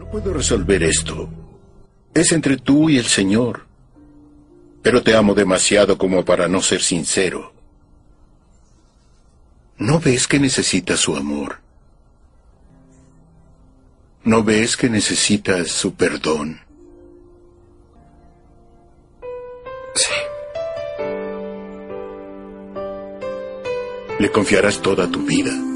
No 0.00 0.06
puedo 0.06 0.32
resolver 0.32 0.82
esto. 0.82 1.28
Es 2.14 2.32
entre 2.32 2.56
tú 2.56 2.88
y 2.88 2.96
el 2.96 3.04
Señor. 3.04 3.66
Pero 4.80 5.02
te 5.02 5.14
amo 5.14 5.34
demasiado 5.34 5.98
como 5.98 6.24
para 6.24 6.48
no 6.48 6.62
ser 6.62 6.80
sincero. 6.80 7.52
¿No 9.76 10.00
ves 10.00 10.26
que 10.26 10.38
necesitas 10.38 11.00
su 11.00 11.14
amor? 11.14 11.60
¿No 14.24 14.42
ves 14.42 14.78
que 14.78 14.88
necesitas 14.88 15.68
su 15.68 15.92
perdón? 15.92 16.62
Sí. 19.94 20.14
Le 24.18 24.32
confiarás 24.32 24.80
toda 24.80 25.10
tu 25.10 25.26
vida. 25.26 25.69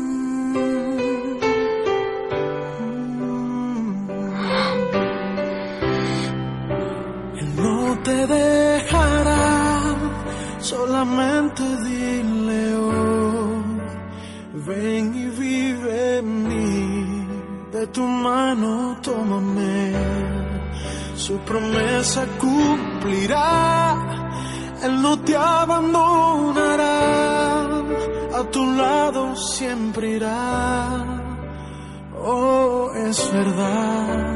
Solamente 11.05 11.63
dile 11.85 12.75
hoy, 12.77 13.81
ven 14.67 15.15
y 15.15 15.27
vive 15.39 16.19
en 16.19 16.49
mí, 16.49 17.27
de 17.73 17.87
tu 17.89 18.03
mano 18.03 18.97
tómame, 19.03 19.93
su 21.15 21.37
promesa 21.41 22.27
cumplirá, 22.41 23.97
Él 24.83 25.03
no 25.03 25.19
te 25.21 25.37
abandonará, 25.37 26.95
a 28.39 28.45
tu 28.51 28.65
lado 28.75 29.37
siempre 29.37 30.17
irá, 30.17 31.05
oh 32.19 32.91
es 32.95 33.33
verdad. 33.33 34.31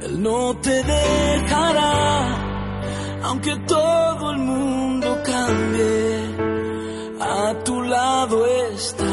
Él 0.00 0.22
no 0.22 0.54
te 0.58 0.82
dejará, 0.82 2.47
aunque 3.22 3.56
todo 3.66 4.30
el 4.30 4.38
mundo 4.38 5.18
cambie, 5.24 6.36
a 7.20 7.54
tu 7.64 7.82
lado 7.82 8.46
está. 8.74 9.04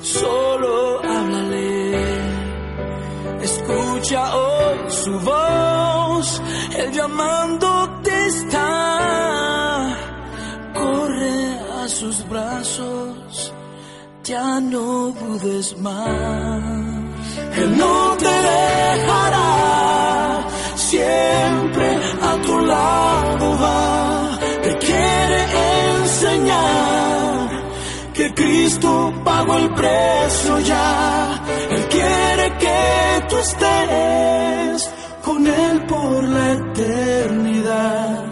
Solo 0.00 1.00
háblale, 1.00 2.02
escucha 3.42 4.36
hoy 4.36 4.78
su 4.88 5.18
voz, 5.20 6.42
Él 6.76 6.92
llamándote 6.92 8.26
está. 8.26 9.96
Corre 10.74 11.58
a 11.82 11.88
sus 11.88 12.28
brazos, 12.28 13.52
ya 14.24 14.60
no 14.60 15.10
dudes 15.10 15.76
más. 15.78 16.98
Él 17.56 17.76
no 17.76 18.16
te 18.16 18.26
dejará, 18.26 19.46
siempre 20.98 21.88
a 22.30 22.32
tu 22.46 22.54
lado 22.72 23.46
va, 23.62 24.38
te 24.64 24.72
quiere 24.86 25.40
enseñar 26.00 27.48
que 28.16 28.34
Cristo 28.34 28.90
pagó 29.24 29.56
el 29.58 29.68
precio 29.80 30.58
ya, 30.72 31.44
Él 31.74 31.84
quiere 31.94 32.46
que 32.64 32.80
tú 33.28 33.36
estés 33.46 34.90
con 35.26 35.46
Él 35.46 35.76
por 35.92 36.24
la 36.36 36.46
eternidad, 36.52 38.24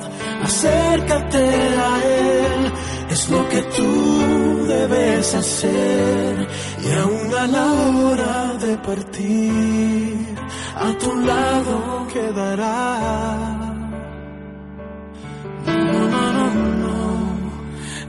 acércate 0.42 1.44
a 1.88 1.92
Él, 2.04 2.55
es 3.16 3.30
lo 3.30 3.48
que 3.48 3.62
tú 3.76 4.66
debes 4.66 5.34
hacer. 5.34 6.48
Y 6.86 6.88
aún 7.02 7.28
a 7.42 7.46
la 7.56 7.66
hora 7.72 8.36
de 8.64 8.72
partir 8.88 10.34
a 10.86 10.88
tu 11.02 11.10
lado 11.30 12.06
quedará. 12.12 12.76
No, 15.92 16.00
no, 16.14 16.24
no, 16.38 16.46
no, 16.84 17.04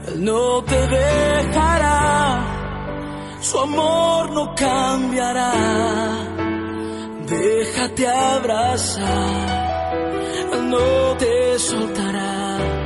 Él 0.08 0.24
no 0.28 0.42
te 0.70 0.80
dejará, 0.98 1.96
su 3.40 3.58
amor 3.58 4.30
no 4.36 4.54
cambiará, 4.54 5.52
déjate 7.34 8.04
abrazar, 8.06 9.46
Él 10.54 10.70
no 10.74 11.16
te 11.22 11.58
soltará. 11.58 12.77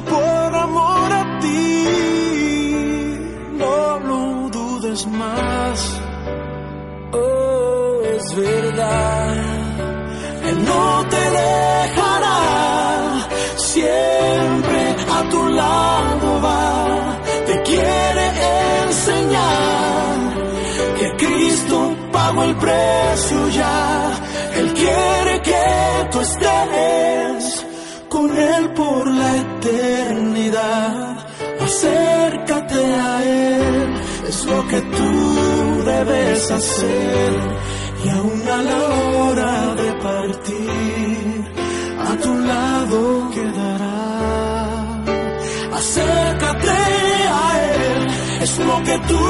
Por 0.00 0.54
amor 0.54 1.12
a 1.12 1.38
ti. 1.40 1.84
No 3.62 3.98
lo 4.00 4.48
dudes 4.50 5.06
más. 5.06 6.00
Oh, 7.12 8.00
es 8.16 8.36
verdad. 8.36 9.36
Él 10.48 10.64
no 10.64 11.06
te 11.08 11.22
dejará. 11.40 12.38
Siempre 13.56 14.96
a 15.18 15.28
tu 15.30 15.48
lado 15.48 16.40
va. 16.42 17.18
Te 17.46 17.62
quiere 17.62 18.24
enseñar 18.84 20.16
que 20.98 21.26
Cristo 21.26 21.96
pagó 22.12 22.44
el 22.44 22.56
precio 22.56 23.48
ya. 23.48 24.12
Él 24.56 24.72
quiere 24.74 25.42
que 25.42 26.08
tú 26.12 26.20
estés 26.20 27.67
con 28.18 28.36
Él 28.36 28.64
por 28.70 29.06
la 29.06 29.30
eternidad. 29.46 31.16
Acércate 31.66 32.82
a 33.10 33.14
Él, 33.24 34.00
es 34.28 34.44
lo 34.44 34.60
que 34.70 34.80
tú 34.96 35.10
debes 35.92 36.50
hacer. 36.50 37.32
Y 38.04 38.08
aún 38.18 38.42
a 38.58 38.60
la 38.70 38.82
hora 39.18 39.74
de 39.82 39.90
partir, 40.08 41.28
a 42.10 42.12
tu 42.24 42.32
lado 42.52 43.30
quedará. 43.34 44.00
Acércate 45.80 46.78
a 47.44 47.48
Él, 47.76 48.06
es 48.44 48.58
lo 48.68 48.76
que 48.86 48.96
tú 49.10 49.22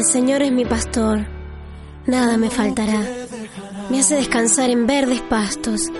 El 0.00 0.06
Señor 0.06 0.40
es 0.40 0.50
mi 0.50 0.64
pastor, 0.64 1.26
nada 2.06 2.38
me 2.38 2.48
faltará. 2.48 3.02
Me 3.90 4.00
hace 4.00 4.14
descansar 4.14 4.70
en 4.70 4.86
verdes 4.86 5.20
pastos, 5.20 5.90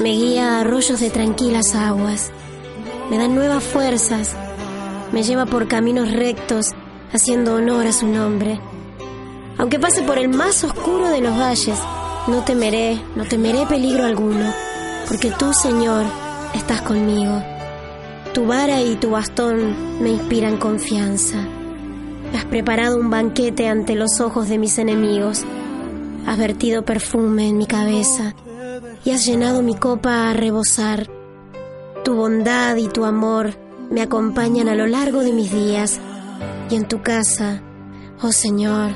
me 0.00 0.08
guía 0.08 0.52
a 0.52 0.60
arroyos 0.62 1.00
de 1.00 1.10
tranquilas 1.10 1.74
aguas, 1.74 2.30
me 3.10 3.18
da 3.18 3.28
nuevas 3.28 3.62
fuerzas, 3.62 4.34
me 5.12 5.22
lleva 5.22 5.44
por 5.44 5.68
caminos 5.68 6.12
rectos, 6.12 6.72
haciendo 7.12 7.56
honor 7.56 7.86
a 7.86 7.92
su 7.92 8.06
nombre. 8.06 8.58
Aunque 9.58 9.78
pase 9.78 10.00
por 10.00 10.16
el 10.16 10.30
más 10.30 10.64
oscuro 10.64 11.10
de 11.10 11.20
los 11.20 11.38
valles, 11.38 11.78
no 12.28 12.42
temeré, 12.42 12.98
no 13.16 13.26
temeré 13.26 13.66
peligro 13.66 14.06
alguno, 14.06 14.50
porque 15.08 15.30
tú, 15.30 15.52
Señor, 15.52 16.06
estás 16.54 16.80
conmigo. 16.80 17.42
Tu 18.32 18.46
vara 18.46 18.80
y 18.80 18.96
tu 18.96 19.10
bastón 19.10 20.00
me 20.02 20.08
inspiran 20.08 20.56
confianza. 20.56 21.46
Has 22.34 22.44
preparado 22.44 22.98
un 22.98 23.10
banquete 23.10 23.68
ante 23.68 23.94
los 23.94 24.20
ojos 24.20 24.48
de 24.48 24.58
mis 24.58 24.78
enemigos. 24.78 25.44
Has 26.26 26.38
vertido 26.38 26.84
perfume 26.84 27.48
en 27.48 27.58
mi 27.58 27.66
cabeza 27.66 28.34
y 29.04 29.10
has 29.10 29.24
llenado 29.24 29.62
mi 29.62 29.74
copa 29.74 30.30
a 30.30 30.32
rebosar. 30.32 31.08
Tu 32.04 32.14
bondad 32.14 32.76
y 32.76 32.88
tu 32.88 33.04
amor 33.04 33.54
me 33.90 34.02
acompañan 34.02 34.68
a 34.68 34.74
lo 34.74 34.86
largo 34.86 35.20
de 35.20 35.32
mis 35.32 35.52
días 35.52 36.00
y 36.70 36.74
en 36.74 36.88
tu 36.88 37.02
casa, 37.02 37.62
oh 38.20 38.32
Señor, 38.32 38.90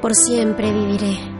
por 0.00 0.14
siempre 0.14 0.72
viviré. 0.72 1.31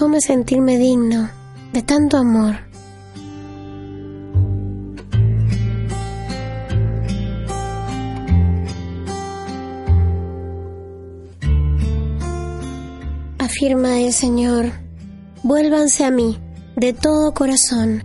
¿Cómo 0.00 0.18
sentirme 0.18 0.78
digno 0.78 1.30
de 1.74 1.82
tanto 1.82 2.16
amor? 2.16 2.56
Afirma 13.38 14.00
el 14.00 14.14
Señor, 14.14 14.72
vuélvanse 15.42 16.06
a 16.06 16.10
mí 16.10 16.38
de 16.76 16.94
todo 16.94 17.34
corazón, 17.34 18.02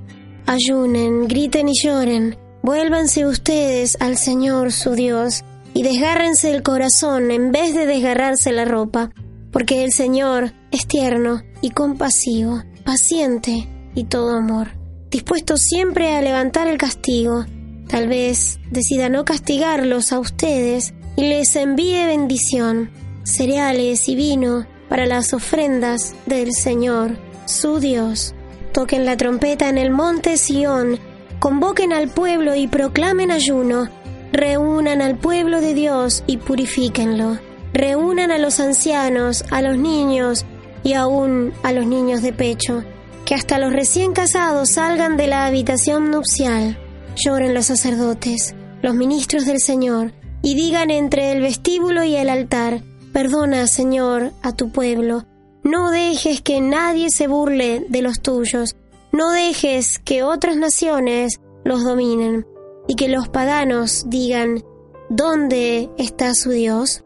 ayunen, 0.47 1.29
griten 1.29 1.69
y 1.69 1.81
lloren, 1.81 2.37
vuélvanse 2.61 3.25
ustedes 3.25 3.95
al 4.01 4.17
Señor 4.17 4.73
su 4.73 4.95
Dios 4.95 5.45
y 5.73 5.83
desgárrense 5.83 6.51
el 6.51 6.61
corazón 6.61 7.31
en 7.31 7.53
vez 7.53 7.73
de 7.73 7.85
desgarrarse 7.85 8.51
la 8.51 8.65
ropa, 8.65 9.11
porque 9.49 9.85
el 9.85 9.93
Señor 9.93 10.51
es 10.71 10.87
tierno 10.87 11.41
y 11.61 11.71
compasivo, 11.71 12.63
paciente 12.83 13.67
y 13.95 14.05
todo 14.05 14.35
amor, 14.35 14.69
dispuesto 15.09 15.57
siempre 15.57 16.15
a 16.15 16.21
levantar 16.21 16.67
el 16.67 16.77
castigo. 16.77 17.45
Tal 17.87 18.07
vez 18.07 18.59
decida 18.71 19.09
no 19.09 19.25
castigarlos 19.25 20.11
a 20.11 20.19
ustedes 20.19 20.93
y 21.15 21.23
les 21.23 21.55
envíe 21.55 22.05
bendición, 22.05 22.91
cereales 23.23 24.09
y 24.09 24.15
vino 24.15 24.67
para 24.89 25.05
las 25.05 25.33
ofrendas 25.33 26.15
del 26.25 26.53
Señor, 26.53 27.17
su 27.45 27.79
Dios. 27.79 28.33
Toquen 28.73 29.05
la 29.05 29.15
trompeta 29.17 29.69
en 29.69 29.77
el 29.77 29.91
monte 29.91 30.37
Sión, 30.37 30.99
convoquen 31.39 31.93
al 31.93 32.09
pueblo 32.09 32.55
y 32.55 32.67
proclamen 32.67 33.31
ayuno 33.31 33.89
reúnan 34.35 35.01
al 35.01 35.17
pueblo 35.17 35.61
de 35.61 35.73
Dios 35.73 36.23
y 36.27 36.37
purifíquenlo. 36.37 37.39
Reúnan 37.73 38.31
a 38.31 38.37
los 38.37 38.59
ancianos, 38.59 39.45
a 39.49 39.61
los 39.61 39.77
niños 39.77 40.45
y 40.85 40.93
aún 40.93 41.51
a 41.63 41.73
los 41.73 41.87
niños 41.87 42.21
de 42.21 42.31
pecho. 42.31 42.85
Que 43.25 43.33
hasta 43.33 43.57
los 43.57 43.73
recién 43.73 44.13
casados 44.13 44.69
salgan 44.69 45.17
de 45.17 45.25
la 45.25 45.47
habitación 45.47 46.11
nupcial. 46.11 46.77
Lloren 47.15 47.55
los 47.55 47.65
sacerdotes, 47.65 48.55
los 48.83 48.93
ministros 48.93 49.45
del 49.47 49.59
Señor, 49.59 50.13
y 50.43 50.53
digan 50.53 50.91
entre 50.91 51.31
el 51.31 51.41
vestíbulo 51.41 52.03
y 52.03 52.15
el 52.15 52.29
altar, 52.29 52.83
Perdona, 53.11 53.65
Señor, 53.65 54.31
a 54.43 54.51
tu 54.55 54.71
pueblo. 54.71 55.23
No 55.63 55.89
dejes 55.89 56.41
que 56.41 56.61
nadie 56.61 57.09
se 57.09 57.27
burle 57.27 57.85
de 57.89 58.01
los 58.01 58.21
tuyos. 58.21 58.75
No 59.11 59.31
dejes 59.31 59.99
que 59.99 60.21
otras 60.21 60.57
naciones 60.57 61.39
los 61.63 61.83
dominen 61.83 62.45
y 62.87 62.95
que 62.95 63.07
los 63.07 63.29
paganos 63.29 64.03
digan, 64.07 64.63
¿dónde 65.09 65.89
está 65.97 66.35
su 66.35 66.51
Dios? 66.51 67.05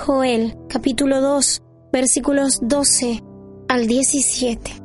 Joel 0.00 0.56
capítulo 0.68 1.20
2 1.20 1.62
versículos 1.92 2.58
12 2.62 3.22
al 3.68 3.86
17. 3.86 4.82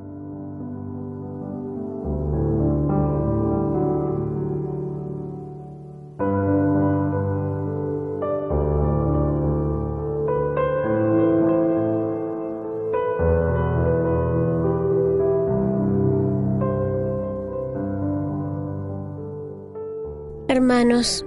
Hermanos, 20.50 21.26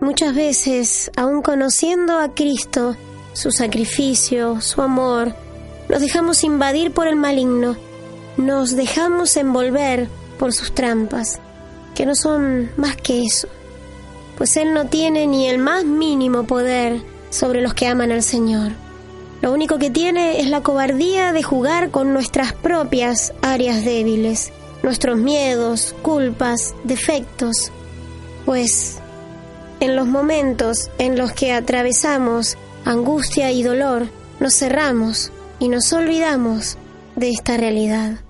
muchas 0.00 0.34
veces, 0.34 1.10
aun 1.16 1.42
conociendo 1.42 2.18
a 2.18 2.34
Cristo, 2.34 2.96
su 3.36 3.50
sacrificio, 3.50 4.62
su 4.62 4.80
amor, 4.80 5.34
nos 5.90 6.00
dejamos 6.00 6.42
invadir 6.42 6.90
por 6.92 7.06
el 7.06 7.16
maligno, 7.16 7.76
nos 8.38 8.74
dejamos 8.74 9.36
envolver 9.36 10.08
por 10.38 10.54
sus 10.54 10.74
trampas, 10.74 11.38
que 11.94 12.06
no 12.06 12.14
son 12.14 12.70
más 12.78 12.96
que 12.96 13.24
eso, 13.24 13.46
pues 14.38 14.56
Él 14.56 14.72
no 14.72 14.86
tiene 14.86 15.26
ni 15.26 15.48
el 15.48 15.58
más 15.58 15.84
mínimo 15.84 16.46
poder 16.46 17.02
sobre 17.28 17.60
los 17.60 17.74
que 17.74 17.86
aman 17.86 18.10
al 18.10 18.22
Señor. 18.22 18.72
Lo 19.42 19.52
único 19.52 19.76
que 19.76 19.90
tiene 19.90 20.40
es 20.40 20.48
la 20.48 20.62
cobardía 20.62 21.34
de 21.34 21.42
jugar 21.42 21.90
con 21.90 22.14
nuestras 22.14 22.54
propias 22.54 23.34
áreas 23.42 23.84
débiles, 23.84 24.50
nuestros 24.82 25.18
miedos, 25.18 25.94
culpas, 26.00 26.74
defectos, 26.84 27.70
pues 28.46 28.96
en 29.80 29.94
los 29.94 30.06
momentos 30.06 30.90
en 30.96 31.18
los 31.18 31.32
que 31.32 31.52
atravesamos 31.52 32.56
angustia 32.86 33.52
y 33.52 33.62
dolor, 33.62 34.08
nos 34.40 34.54
cerramos 34.54 35.30
y 35.58 35.68
nos 35.68 35.92
olvidamos 35.92 36.78
de 37.16 37.28
esta 37.30 37.58
realidad. 37.58 38.20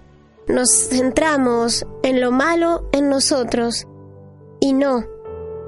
Nos 0.49 0.89
centramos 0.89 1.87
en 2.03 2.21
lo 2.21 2.33
malo 2.33 2.89
en 2.93 3.09
nosotros 3.09 3.87
y 4.61 4.73
no 4.73 5.05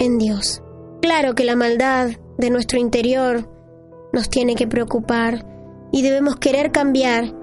en 0.01 0.19
Dios. 0.19 0.63
Claro 1.01 1.35
que 1.35 1.45
la 1.45 1.55
maldad 1.55 2.11
de 2.39 2.51
nuestro 2.51 2.81
interior 2.81 3.49
nos 4.13 4.29
tiene 4.29 4.57
que 4.57 4.67
preocupar 4.67 5.47
y 5.93 6.03
debemos 6.03 6.37
querer 6.37 6.73
cambiar, 6.73 7.35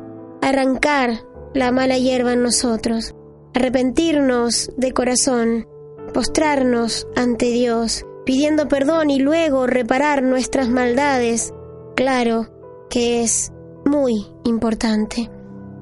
arrancar 0.41 1.21
la 1.53 1.71
mala 1.71 1.97
hierba 1.97 2.33
en 2.33 2.43
nosotros, 2.43 3.15
arrepentirnos 3.53 4.71
de 4.75 4.91
corazón 4.91 5.67
postrarnos 6.15 7.07
ante 7.17 7.47
Dios, 7.47 8.05
pidiendo 8.25 8.67
perdón 8.67 9.09
y 9.09 9.19
luego 9.19 9.67
reparar 9.67 10.23
nuestras 10.23 10.69
maldades, 10.69 11.53
claro 11.95 12.47
que 12.89 13.23
es 13.23 13.51
muy 13.85 14.25
importante. 14.43 15.29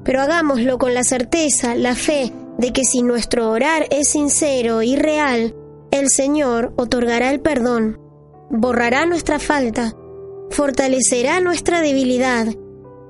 Pero 0.03 0.21
hagámoslo 0.21 0.77
con 0.77 0.93
la 0.93 1.03
certeza, 1.03 1.75
la 1.75 1.95
fe 1.95 2.33
de 2.57 2.73
que 2.73 2.83
si 2.83 3.01
nuestro 3.01 3.49
orar 3.49 3.87
es 3.89 4.09
sincero 4.09 4.81
y 4.81 4.95
real, 4.95 5.55
el 5.91 6.09
Señor 6.09 6.73
otorgará 6.75 7.31
el 7.31 7.39
perdón, 7.39 7.99
borrará 8.49 9.05
nuestra 9.05 9.39
falta, 9.39 9.93
fortalecerá 10.49 11.39
nuestra 11.39 11.81
debilidad, 11.81 12.47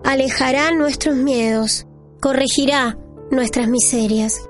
alejará 0.03 0.71
nuestros 0.71 1.15
miedos, 1.15 1.87
corregirá 2.21 2.97
nuestras 3.31 3.67
miserias. 3.67 4.49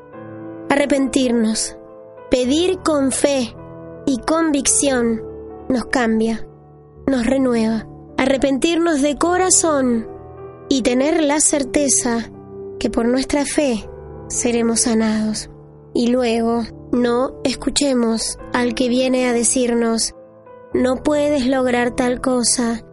Arrepentirnos, 0.69 1.77
Pedir 2.33 2.79
con 2.79 3.11
fe 3.11 3.55
y 4.05 4.17
convicción 4.19 5.21
nos 5.69 5.85
cambia, 5.85 6.47
nos 7.07 7.25
renueva. 7.25 7.87
Arrepentirnos 8.17 9.01
de 9.01 9.17
corazón 9.17 10.07
y 10.69 10.81
tener 10.81 11.23
la 11.23 11.39
certeza 11.39 12.31
que 12.79 12.89
por 12.89 13.07
nuestra 13.07 13.45
fe 13.45 13.89
seremos 14.27 14.81
sanados. 14.81 15.49
Y 15.93 16.07
luego 16.07 16.63
no 16.91 17.39
escuchemos 17.43 18.37
al 18.53 18.75
que 18.75 18.89
viene 18.89 19.27
a 19.27 19.33
decirnos, 19.33 20.13
no 20.73 21.03
puedes 21.03 21.45
lograr 21.47 21.95
tal 21.95 22.21
cosa, 22.21 22.83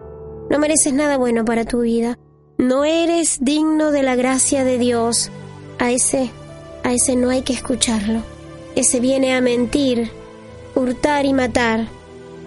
no 0.51 0.59
mereces 0.59 0.93
nada 0.93 1.17
bueno 1.17 1.45
para 1.45 1.65
tu 1.65 1.81
vida, 1.81 2.19
no 2.59 2.85
eres 2.85 3.39
digno 3.41 3.91
de 3.91 4.03
la 4.03 4.17
gracia 4.17 4.65
de 4.65 4.79
Dios. 4.79 5.31
A 5.79 5.91
ese, 5.93 6.31
a 6.85 6.93
ese 6.93 7.17
no 7.17 7.31
hay 7.31 7.43
que 7.43 7.55
escucharlo 7.55 8.23
ese 8.77 9.01
viene 9.01 9.35
a 9.35 9.41
mentir, 9.41 10.11
hurtar 10.81 11.27
y 11.27 11.33
matar. 11.33 11.87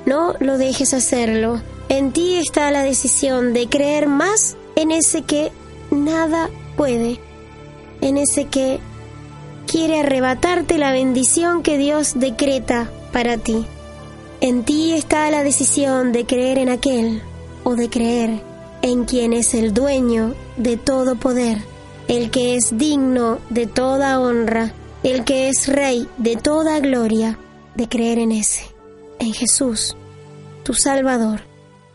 No 0.06 0.34
lo 0.40 0.58
dejes 0.58 0.94
hacerlo. 0.94 1.62
En 1.90 2.12
ti 2.12 2.38
está 2.38 2.72
la 2.72 2.84
decisión 2.84 3.54
de 3.54 3.68
creer 3.70 4.08
más 4.08 4.58
en 4.76 4.92
ese 4.92 5.22
que 5.22 5.52
nada 5.92 6.50
puede, 6.76 7.20
en 8.02 8.18
ese 8.18 8.46
que 8.46 8.80
quiere 9.68 10.00
arrebatarte 10.00 10.78
la 10.78 10.92
bendición 10.92 11.62
que 11.62 11.78
Dios 11.78 12.14
decreta 12.16 12.90
para 13.12 13.38
ti. 13.38 13.66
En 14.42 14.64
ti 14.64 14.94
está 14.94 15.30
la 15.30 15.44
decisión 15.44 16.12
de 16.12 16.26
creer 16.26 16.58
en 16.58 16.70
aquel 16.70 17.22
o 17.64 17.76
de 17.76 17.90
creer 17.90 18.42
en 18.82 19.06
quien 19.06 19.32
es 19.32 19.54
el 19.54 19.74
dueño 19.74 20.34
de 20.58 20.76
todo 20.76 21.16
poder, 21.16 21.60
el 22.08 22.32
que 22.32 22.56
es 22.56 22.78
digno 22.78 23.40
de 23.50 23.68
toda 23.68 24.20
honra 24.20 24.74
el 25.04 25.26
que 25.26 25.50
es 25.50 25.68
Rey 25.68 26.08
de 26.18 26.38
toda 26.38 26.80
gloria, 26.80 27.38
de 27.76 27.90
creer 27.90 28.20
en 28.20 28.32
ese, 28.32 28.64
en 29.20 29.34
Jesús, 29.34 29.96
tu 30.64 30.74
Salvador, 30.74 31.42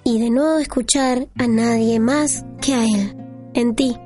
y 0.04 0.20
de 0.20 0.30
no 0.30 0.58
escuchar 0.58 1.28
a 1.38 1.46
nadie 1.46 2.00
más 2.00 2.44
que 2.60 2.74
a 2.74 2.84
Él. 2.84 3.16
En 3.54 3.74
ti 3.74 3.96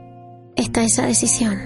está 0.56 0.84
esa 0.84 1.06
decisión. 1.06 1.58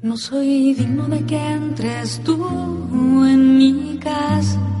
No 0.00 0.16
soy 0.16 0.74
digno 0.74 1.06
de 1.08 1.24
que 1.26 1.36
entres 1.36 2.20
tú 2.24 3.26
en 3.26 3.58
mi 3.58 3.98
casa 3.98 4.77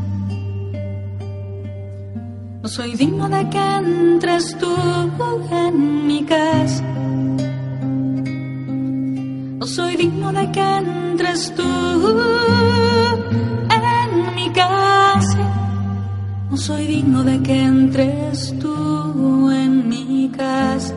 no 2.68 2.74
soy 2.74 2.94
digno 2.96 3.30
de 3.30 3.48
que 3.48 3.58
entres 3.58 4.54
tú 4.58 4.74
en 5.50 6.06
mi 6.06 6.22
casa. 6.22 6.84
No 9.58 9.66
soy 9.66 9.96
digno 9.96 10.30
de 10.34 10.52
que 10.52 10.60
entres 10.60 11.54
tú 11.56 11.62
en 13.70 14.34
mi 14.36 14.50
casa. 14.50 15.38
soy 16.56 16.86
digno 16.86 17.24
de 17.24 17.40
que 17.40 17.58
entres 17.58 18.54
tú 18.60 19.50
en 19.50 19.88
mi 19.88 20.30
casa. 20.36 20.94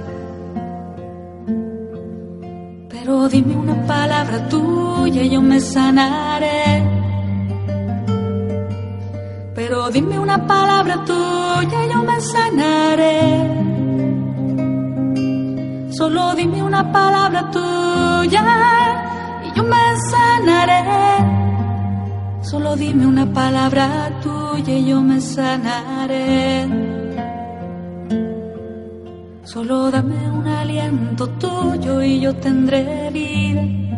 Pero 2.89 3.29
dime 3.29 3.55
una 3.55 3.77
palabra 3.87 4.49
tuya 4.49 5.23
y 5.23 5.29
yo 5.29 5.41
me 5.41 5.61
sanaré. 5.61 6.90
Pero 9.61 9.91
dime 9.91 10.17
una 10.17 10.47
palabra 10.47 11.05
tuya 11.05 11.85
y 11.85 11.89
yo 11.93 12.01
me 12.01 12.19
sanaré. 12.19 13.21
Solo 15.91 16.33
dime 16.33 16.63
una 16.63 16.91
palabra 16.91 17.51
tuya 17.51 18.41
y 19.45 19.55
yo 19.55 19.63
me 19.63 19.83
sanaré. 20.09 20.81
Solo 22.41 22.75
dime 22.75 23.05
una 23.05 23.31
palabra 23.31 24.09
tuya 24.23 24.73
y 24.73 24.85
yo 24.89 24.99
me 24.99 25.21
sanaré. 25.21 26.67
Solo 29.43 29.91
dame 29.91 30.27
un 30.39 30.47
aliento 30.47 31.29
tuyo 31.43 32.01
y 32.01 32.19
yo 32.19 32.33
tendré 32.35 33.11
vida. 33.11 33.90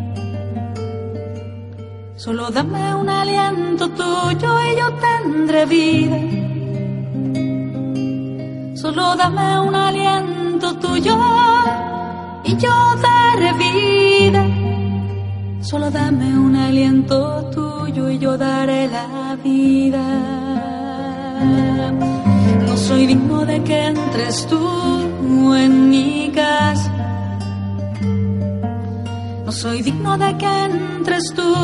Solo 2.24 2.50
dame 2.52 2.96
un 2.96 3.10
aliento 3.10 3.90
tuyo 3.90 4.52
y 4.64 4.78
yo 4.80 4.88
tendré 5.06 5.66
vida. 5.66 6.18
Solo 8.76 9.14
dame 9.18 9.60
un 9.60 9.76
aliento 9.76 10.74
tuyo 10.78 11.18
y 12.46 12.56
yo 12.56 12.76
daré 13.08 13.52
vida. 13.66 14.46
Solo 15.60 15.92
dame 15.92 16.40
un 16.40 16.56
aliento 16.56 17.44
tuyo 17.54 18.10
y 18.10 18.18
yo 18.20 18.38
daré 18.38 18.88
la 18.88 19.38
vida. 19.44 20.06
No 22.66 22.78
soy 22.78 23.06
digno 23.06 23.44
de 23.46 23.62
que 23.64 23.88
entres 23.88 24.48
tú 24.48 25.54
en 25.56 25.90
mi 25.90 26.32
casa. 26.34 26.93
No 29.46 29.52
soy 29.52 29.82
digno 29.82 30.18
de 30.18 30.38
que 30.38 30.64
entres 30.66 31.34
tú 31.36 31.56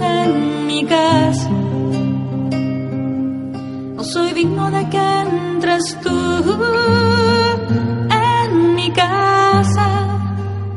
en 0.00 0.66
mi 0.66 0.84
casa. 0.84 1.50
No 3.96 4.04
soy 4.04 4.32
digno 4.32 4.70
de 4.70 4.88
que 4.88 5.20
entres 5.20 5.98
tú 6.02 6.16
en 8.10 8.74
mi 8.74 8.90
casa. 8.92 9.88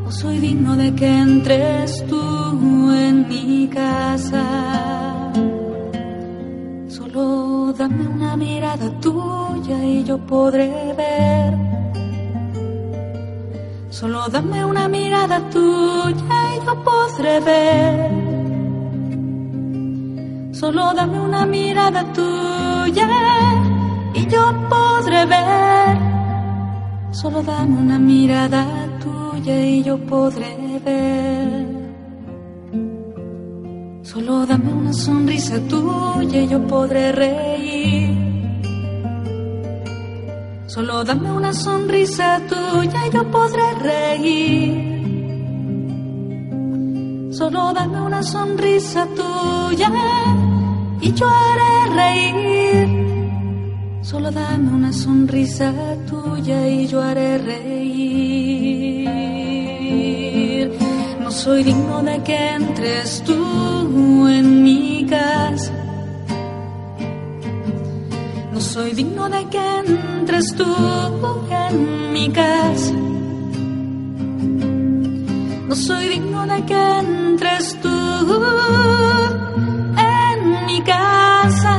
No 0.03 0.11
soy 0.11 0.39
digno 0.39 0.75
de 0.75 0.95
que 0.95 1.07
entres 1.07 2.05
tú 2.07 2.91
en 2.91 3.27
mi 3.27 3.67
casa 3.67 4.67
dame 7.77 8.07
una 8.07 8.35
mirada 8.35 8.89
tuya 8.99 9.83
y 9.83 10.03
yo 10.03 10.17
podré 10.17 10.93
ver. 10.97 11.66
Solo 13.99 14.29
dame 14.29 14.63
una 14.63 14.87
mirada 14.87 15.39
tuya 15.49 16.39
y 16.55 16.63
yo 16.63 16.83
podré 16.83 17.39
ver. 17.39 18.11
Solo 20.53 20.93
dame 20.93 21.19
una 21.19 21.47
mirada 21.47 22.03
tuya 22.13 23.09
y 24.13 24.27
yo 24.27 24.53
podré 24.69 25.25
ver. 25.25 25.97
Solo 27.09 27.41
dame 27.41 27.75
una 27.85 27.97
mirada 27.97 28.63
tuya 29.01 29.65
y 29.65 29.81
yo 29.81 29.97
podré 29.97 30.79
ver. 30.85 31.65
Solo 34.03 34.45
dame 34.45 34.73
una 34.73 34.93
sonrisa 34.93 35.59
tuya 35.67 36.39
y 36.43 36.47
yo 36.47 36.67
podré 36.67 37.11
reír. 37.11 38.16
Solo 40.77 41.03
dame 41.03 41.31
una 41.31 41.53
sonrisa 41.53 42.39
tuya 42.47 43.07
y 43.07 43.09
yo 43.09 43.23
podré 43.31 43.73
reír. 43.81 44.73
Solo 47.33 47.73
dame 47.73 47.99
una 47.99 48.21
sonrisa 48.21 49.07
tuya 49.15 49.89
y 51.01 51.11
yo 51.13 51.27
haré 51.27 51.87
reír. 51.99 52.87
Solo 54.03 54.29
dame 54.29 54.71
una 54.71 54.93
sonrisa 54.93 55.73
tuya 56.07 56.67
y 56.67 56.85
yo 56.85 57.01
haré 57.01 57.39
reír. 57.39 58.37
No 61.19 61.31
soy 61.31 61.63
digno 61.63 62.03
de 62.03 62.21
que 62.21 62.49
entres 62.51 63.23
tú 63.25 64.27
en 64.27 64.61
mi 64.61 65.07
casa. 65.09 65.76
No 68.57 68.63
soy 68.63 68.91
digno 68.93 69.29
de 69.29 69.45
que 69.49 69.77
entres 69.85 70.55
tú 70.55 70.65
en 71.67 72.11
mi 72.11 72.27
casa. 72.31 72.93
No 75.67 75.75
soy 75.75 76.07
digno 76.07 76.47
de 76.47 76.65
que 76.65 76.97
entres 76.97 77.79
tú 77.83 77.97
en 79.99 80.65
mi 80.65 80.81
casa. 80.81 81.75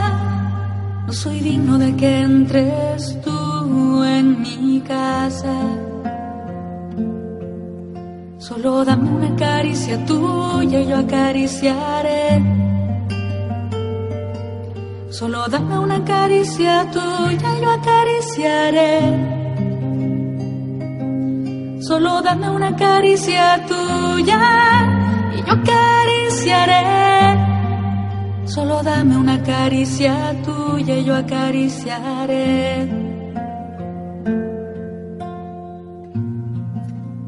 No 1.04 1.12
soy 1.12 1.40
digno 1.40 1.78
de 1.78 1.97
que 1.97 2.20
entres 2.20 3.20
tú 3.23 4.04
en 4.04 4.40
mi 4.40 4.80
casa. 4.80 5.56
Solo 8.38 8.85
dame 8.85 9.11
una 9.11 9.35
caricia 9.35 10.06
tuya 10.06 10.80
y 10.80 10.87
yo 10.87 10.99
acariciaré. 10.99 12.58
Solo 15.18 15.48
dame 15.48 15.76
una 15.76 16.04
caricia 16.04 16.88
tuya 16.92 17.58
y 17.58 17.60
yo 17.60 17.70
acariciaré. 17.72 19.00
Solo 21.82 22.22
dame 22.22 22.48
una 22.50 22.76
caricia 22.76 23.66
tuya 23.66 24.40
y 25.34 25.42
yo 25.42 25.52
acariciaré. 25.54 26.84
Solo 28.44 28.80
dame 28.84 29.16
una 29.16 29.42
caricia 29.42 30.37
tuya 30.44 30.98
y 30.98 31.04
yo 31.04 31.16
acariciaré. 31.16 32.88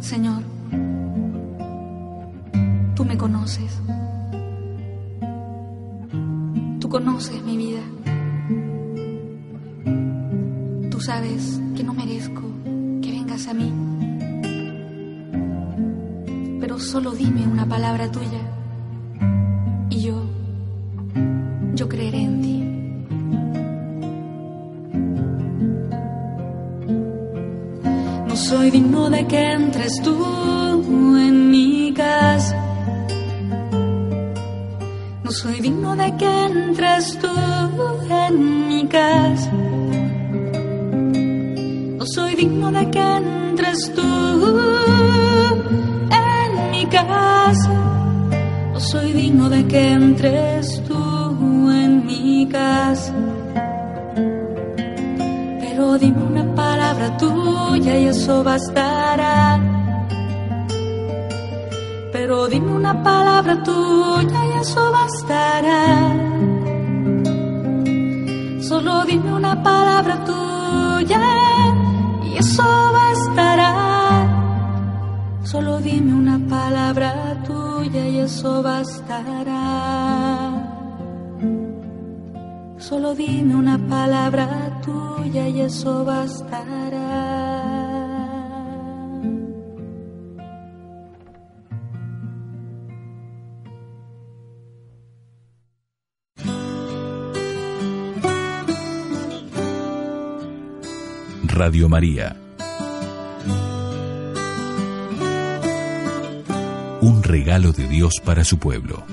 conoces. 0.00 0.44
Tú 2.94 3.04
conoces 3.18 3.79
mi 7.28 7.56
vida. 7.58 7.82
Tú 10.90 11.00
sabes 11.00 11.60
que 11.76 11.84
no 11.84 11.92
merezco 11.92 12.40
que 13.02 13.10
vengas 13.10 13.46
a 13.46 13.52
mí. 13.52 13.70
Pero 16.60 16.78
solo 16.78 17.10
dime 17.12 17.46
una 17.46 17.66
palabra 17.68 18.10
tuya 18.10 18.40
y 19.90 20.00
yo, 20.00 20.24
yo 21.74 21.88
creeré 21.90 22.22
en 22.22 22.40
ti. 22.40 22.64
No 28.28 28.36
soy 28.36 28.70
digno 28.70 29.10
de 29.10 29.26
que 29.26 29.52
entres 29.52 30.00
tú 30.02 30.39
no 35.30 35.36
soy 35.36 35.60
digno 35.60 35.94
de 35.94 36.16
que 36.16 36.44
entres 36.46 37.16
tú 37.20 37.28
en 38.10 38.66
mi 38.66 38.84
casa. 38.88 39.52
No 41.98 42.04
soy 42.04 42.34
digno 42.34 42.72
de 42.72 42.90
que 42.90 43.00
entres 43.00 43.92
tú 43.94 44.08
en 46.10 46.70
mi 46.72 46.84
casa. 46.86 47.70
No 48.72 48.80
soy 48.80 49.12
digno 49.12 49.48
de 49.48 49.64
que 49.68 49.92
entres 49.92 50.82
tú 50.88 51.70
en 51.70 52.04
mi 52.04 52.48
casa. 52.50 53.14
Pero 55.60 55.96
dime 55.96 56.24
una 56.24 56.54
palabra 56.56 57.16
tuya 57.16 57.96
y 57.98 58.06
eso 58.06 58.42
bastará 58.42 59.49
palabra 63.42 63.62
tuya 63.62 64.40
y 64.44 64.52
eso 64.60 64.92
bastará. 64.92 65.82
Solo 68.60 69.04
dime 69.06 69.32
una 69.32 69.62
palabra 69.62 70.24
tuya 70.26 71.22
y 72.22 72.36
eso 72.36 72.92
bastará. 72.92 73.72
Solo 75.42 75.80
dime 75.80 76.12
una 76.12 76.38
palabra 76.38 77.42
tuya 77.46 78.08
y 78.08 78.18
eso 78.18 78.62
bastará. 78.62 79.62
Solo 82.76 83.14
dime 83.14 83.54
una 83.54 83.78
palabra 83.78 84.46
tuya 84.84 85.48
y 85.48 85.60
eso 85.62 86.04
bastará. 86.04 86.59
Radio 101.62 101.90
María. 101.90 102.34
Un 107.02 107.22
regalo 107.22 107.72
de 107.72 107.86
Dios 107.86 108.18
para 108.24 108.44
su 108.44 108.58
pueblo. 108.58 109.04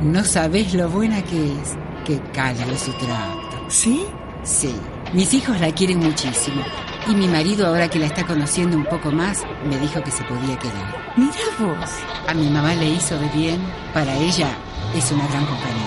No 0.00 0.24
sabes 0.24 0.74
lo 0.74 0.88
buena 0.88 1.22
que 1.22 1.52
es. 1.52 1.76
Qué 2.04 2.20
cálido 2.32 2.76
su 2.76 2.90
trato. 2.94 3.64
¿Sí? 3.68 4.04
Sí. 4.42 4.74
Mis 5.12 5.32
hijos 5.32 5.60
la 5.60 5.70
quieren 5.70 6.00
muchísimo. 6.00 6.60
Y 7.08 7.14
mi 7.14 7.28
marido, 7.28 7.68
ahora 7.68 7.88
que 7.88 8.00
la 8.00 8.06
está 8.06 8.26
conociendo 8.26 8.76
un 8.76 8.84
poco 8.86 9.12
más, 9.12 9.44
me 9.64 9.78
dijo 9.78 10.02
que 10.02 10.10
se 10.10 10.24
podía 10.24 10.58
quedar. 10.58 11.14
Mira 11.16 11.32
vos. 11.60 11.90
A 12.26 12.34
mi 12.34 12.50
mamá 12.50 12.74
le 12.74 12.88
hizo 12.88 13.16
de 13.16 13.28
bien. 13.28 13.60
Para 13.92 14.12
ella 14.16 14.48
es 14.96 15.12
una 15.12 15.28
gran 15.28 15.46
compañía. 15.46 15.83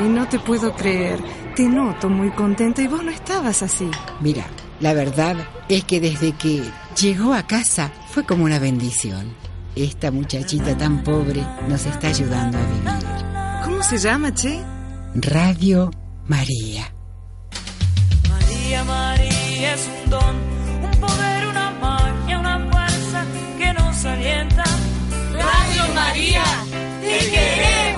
Ay, 0.00 0.08
no 0.08 0.26
te 0.26 0.38
puedo 0.38 0.74
creer. 0.74 1.20
Te 1.54 1.68
noto 1.68 2.08
muy 2.08 2.30
contenta 2.30 2.80
y 2.80 2.86
vos 2.86 3.04
no 3.04 3.10
estabas 3.10 3.62
así. 3.62 3.90
Mira, 4.20 4.46
la 4.80 4.94
verdad 4.94 5.36
es 5.68 5.84
que 5.84 6.00
desde 6.00 6.32
que 6.32 6.62
llegó 6.98 7.34
a 7.34 7.46
casa 7.46 7.92
fue 8.08 8.24
como 8.24 8.44
una 8.44 8.58
bendición. 8.58 9.34
Esta 9.76 10.10
muchachita 10.10 10.76
tan 10.78 11.04
pobre 11.04 11.44
nos 11.68 11.84
está 11.84 12.08
ayudando 12.08 12.56
a 12.56 12.62
vivir. 12.62 13.64
¿Cómo 13.64 13.82
se 13.82 13.98
llama, 13.98 14.32
Che? 14.32 14.62
Radio 15.16 15.90
María. 16.26 16.90
María, 18.30 18.84
María 18.84 19.74
es 19.74 19.90
un 20.04 20.10
don, 20.10 20.36
un 20.82 21.00
poder, 21.00 21.46
una 21.46 21.70
magia, 21.72 22.38
una 22.38 22.70
fuerza 22.70 23.24
que 23.58 23.72
nos 23.74 24.04
alienta. 24.06 24.64
Radio 25.34 25.94
María, 25.94 26.44
te 27.02 27.30
queremos. 27.30 27.89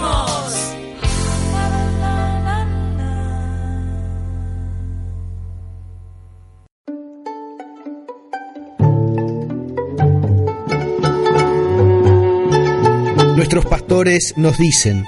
Nuestros 13.42 13.66
pastores 13.66 14.34
nos 14.36 14.56
dicen, 14.56 15.04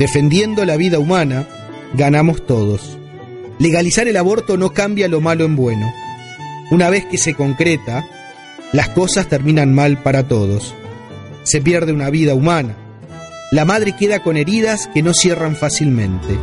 defendiendo 0.00 0.64
la 0.64 0.76
vida 0.76 0.98
humana, 0.98 1.46
ganamos 1.94 2.44
todos. 2.44 2.98
Legalizar 3.60 4.08
el 4.08 4.16
aborto 4.16 4.56
no 4.56 4.70
cambia 4.70 5.06
lo 5.06 5.20
malo 5.20 5.44
en 5.44 5.54
bueno. 5.54 5.94
Una 6.72 6.90
vez 6.90 7.06
que 7.06 7.18
se 7.18 7.34
concreta, 7.34 8.04
las 8.72 8.88
cosas 8.88 9.28
terminan 9.28 9.72
mal 9.72 10.02
para 10.02 10.26
todos. 10.26 10.74
Se 11.44 11.60
pierde 11.60 11.92
una 11.92 12.10
vida 12.10 12.34
humana. 12.34 12.76
La 13.52 13.64
madre 13.64 13.94
queda 13.96 14.24
con 14.24 14.36
heridas 14.36 14.90
que 14.92 15.04
no 15.04 15.14
cierran 15.14 15.54
fácilmente. 15.54 16.36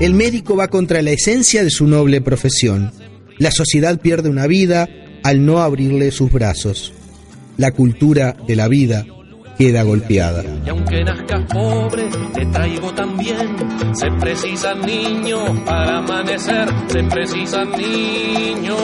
El 0.00 0.14
médico 0.14 0.56
va 0.56 0.66
contra 0.66 1.00
la 1.00 1.12
esencia 1.12 1.62
de 1.62 1.70
su 1.70 1.86
noble 1.86 2.20
profesión. 2.20 2.90
La 3.38 3.52
sociedad 3.52 4.00
pierde 4.00 4.28
una 4.30 4.48
vida 4.48 4.88
al 5.22 5.46
no 5.46 5.60
abrirle 5.60 6.10
sus 6.10 6.32
brazos. 6.32 6.92
La 7.56 7.70
cultura 7.70 8.36
de 8.48 8.56
la 8.56 8.66
vida 8.66 9.06
queda 9.58 9.82
golpeada. 9.82 10.42
Y 10.64 10.68
aunque 10.68 11.04
nazcas 11.04 11.42
pobre, 11.52 12.04
te 12.34 12.46
traigo 12.46 12.92
también. 12.92 13.56
Se 13.94 14.10
precisan 14.12 14.80
niños 14.80 15.50
para 15.64 15.98
amanecer, 15.98 16.68
se 16.88 17.02
precisan 17.04 17.70
niños 17.72 18.78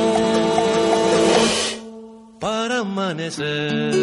para 2.39 2.79
amanecer. 2.81 3.95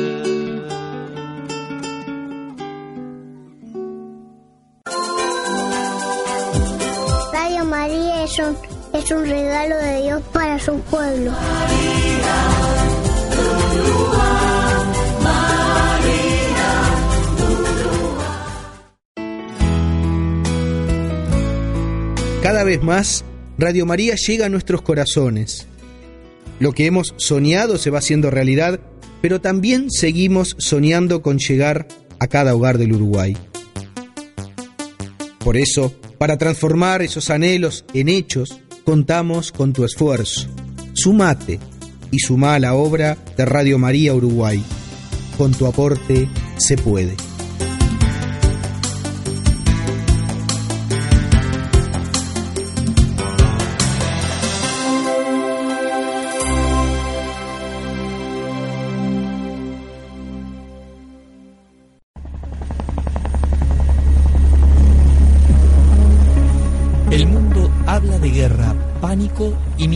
Radio 7.34 7.65
María 7.65 8.24
es 8.24 8.39
un, 8.39 8.58
es 8.94 9.12
un 9.12 9.26
regalo 9.26 9.76
de 9.78 10.02
Dios 10.02 10.22
para 10.34 10.60
su 10.60 10.80
pueblo. 10.82 11.32
Cada 22.48 22.64
vez 22.64 22.82
más, 22.82 23.26
Radio 23.58 23.86
María 23.86 24.16
llega 24.16 24.46
a 24.46 24.50
nuestros 24.50 24.82
corazones. 24.82 25.68
Lo 26.62 26.72
que 26.72 26.86
hemos 26.86 27.14
soñado 27.18 27.78
se 27.78 27.90
va 27.90 28.00
haciendo 28.00 28.32
realidad, 28.32 28.80
pero 29.22 29.42
también 29.42 29.92
seguimos 29.92 30.56
soñando 30.58 31.22
con 31.22 31.40
llegar 31.40 31.90
a 32.20 32.28
cada 32.28 32.56
hogar 32.56 32.78
del 32.78 32.94
Uruguay. 32.94 33.36
Por 35.40 35.58
eso, 35.58 35.94
para 36.18 36.38
transformar 36.38 37.02
esos 37.02 37.30
anhelos 37.32 37.84
en 37.94 38.08
hechos, 38.08 38.62
contamos 38.86 39.52
con 39.52 39.74
tu 39.74 39.84
esfuerzo. 39.84 40.48
Sumate 40.94 41.60
y 42.12 42.20
suma 42.20 42.56
a 42.56 42.60
la 42.60 42.76
obra 42.76 43.18
de 43.36 43.44
Radio 43.46 43.78
María 43.78 44.14
Uruguay. 44.14 44.64
Con 45.38 45.52
tu 45.54 45.66
aporte 45.66 46.30
se 46.56 46.78
puede. 46.78 47.27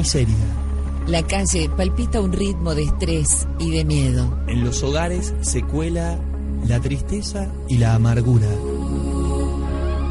Miseria. 0.02 0.36
La 1.06 1.22
calle 1.22 1.70
palpita 1.70 2.22
un 2.22 2.32
ritmo 2.32 2.74
de 2.74 2.84
estrés 2.84 3.48
y 3.60 3.70
de 3.70 3.86
miedo. 3.86 4.36
En 4.48 4.64
los 4.64 4.82
hogares 4.82 5.34
se 5.42 5.62
cuela 5.62 6.18
la 6.68 6.80
tristeza 6.80 7.52
y 7.68 7.78
la 7.78 7.94
amargura. 7.94 8.48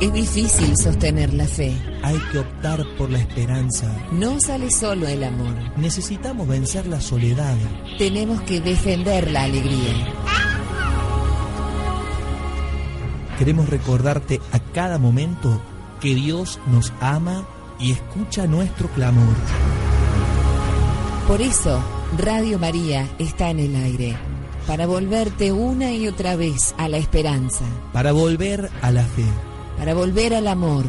Es 0.01 0.13
difícil 0.13 0.77
sostener 0.77 1.35
la 1.35 1.47
fe. 1.47 1.77
Hay 2.03 2.19
que 2.31 2.39
optar 2.39 2.87
por 2.97 3.11
la 3.11 3.19
esperanza. 3.19 3.93
No 4.13 4.41
sale 4.41 4.71
solo 4.71 5.09
el 5.09 5.25
amor. 5.25 5.57
Necesitamos 5.77 6.47
vencer 6.47 6.87
la 6.87 7.01
soledad. 7.01 7.57
Tenemos 7.99 8.41
que 8.43 8.61
defender 8.61 9.29
la 9.31 9.43
alegría. 9.43 10.15
Queremos 13.39 13.69
recordarte 13.69 14.41
a 14.53 14.61
cada 14.73 14.99
momento 14.99 15.61
que 16.01 16.15
Dios 16.15 16.61
nos 16.71 16.93
ama 17.01 17.45
y 17.81 17.91
escucha 17.93 18.47
nuestro 18.47 18.89
clamor. 18.89 19.35
Por 21.31 21.43
eso, 21.43 21.81
Radio 22.19 22.59
María 22.59 23.09
está 23.21 23.51
en 23.51 23.61
el 23.61 23.77
aire, 23.77 24.17
para 24.67 24.89
volverte 24.89 25.53
una 25.53 25.93
y 25.93 26.09
otra 26.09 26.35
vez 26.35 26.75
a 26.77 26.89
la 26.89 26.97
esperanza, 26.97 27.65
Para 27.93 28.11
volver 28.11 28.69
a 28.83 28.91
la 28.91 29.05
fe, 29.05 29.23
para 29.79 29.95
volver 29.95 30.35
al 30.35 30.49
amor. 30.49 30.85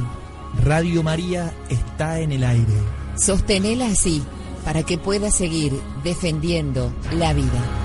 Radio 0.66 1.04
María 1.04 1.54
está 1.70 2.22
en 2.22 2.32
el 2.32 2.44
aire. 2.44 2.74
Sostenela 3.16 3.86
así, 3.86 4.24
para 4.66 4.82
que 4.82 4.98
puedas 4.98 5.36
seguir 5.36 5.80
defendiendo 6.04 6.92
la 7.14 7.34
vida. 7.34 7.81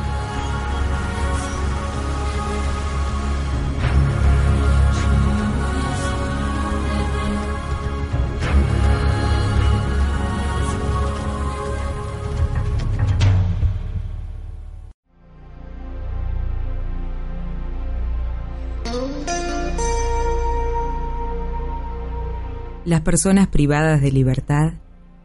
Las 22.96 23.02
personas 23.02 23.48
privadas 23.48 24.00
de 24.00 24.10
libertad 24.10 24.72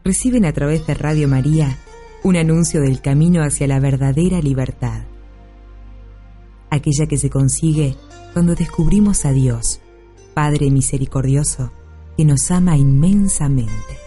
reciben 0.04 0.44
a 0.44 0.52
través 0.52 0.86
de 0.86 0.92
Radio 0.92 1.26
María 1.26 1.78
un 2.22 2.36
anuncio 2.36 2.82
del 2.82 3.00
camino 3.00 3.42
hacia 3.42 3.66
la 3.66 3.80
verdadera 3.80 4.42
libertad. 4.42 5.04
Aquella 6.68 7.06
que 7.06 7.16
se 7.16 7.30
consigue 7.30 7.96
cuando 8.34 8.54
descubrimos 8.54 9.24
a 9.24 9.32
Dios, 9.32 9.80
Padre 10.34 10.70
misericordioso, 10.70 11.72
que 12.14 12.26
nos 12.26 12.50
ama 12.50 12.76
inmensamente. 12.76 14.01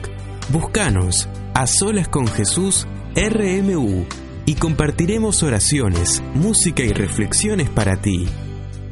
Búscanos 0.50 1.28
a 1.56 1.66
Solas 1.66 2.08
con 2.08 2.28
Jesús 2.28 2.86
RMU 3.16 4.06
y 4.46 4.54
compartiremos 4.54 5.42
oraciones, 5.42 6.22
música 6.36 6.84
y 6.84 6.94
reflexiones 6.94 7.68
para 7.70 8.00
ti. 8.00 8.28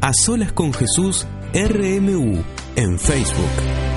A 0.02 0.12
Solas 0.12 0.54
con 0.54 0.74
Jesús 0.74 1.28
RMU 1.54 2.44
en 2.76 2.98
Facebook. 2.98 3.93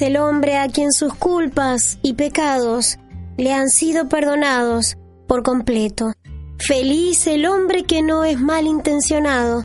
El 0.00 0.16
hombre 0.16 0.56
a 0.56 0.66
quien 0.68 0.92
sus 0.92 1.12
culpas 1.12 1.98
y 2.00 2.14
pecados 2.14 2.98
le 3.36 3.52
han 3.52 3.68
sido 3.68 4.08
perdonados 4.08 4.96
por 5.28 5.42
completo. 5.42 6.14
Feliz 6.58 7.26
el 7.26 7.44
hombre 7.44 7.84
que 7.84 8.00
no 8.00 8.24
es 8.24 8.40
malintencionado 8.40 9.64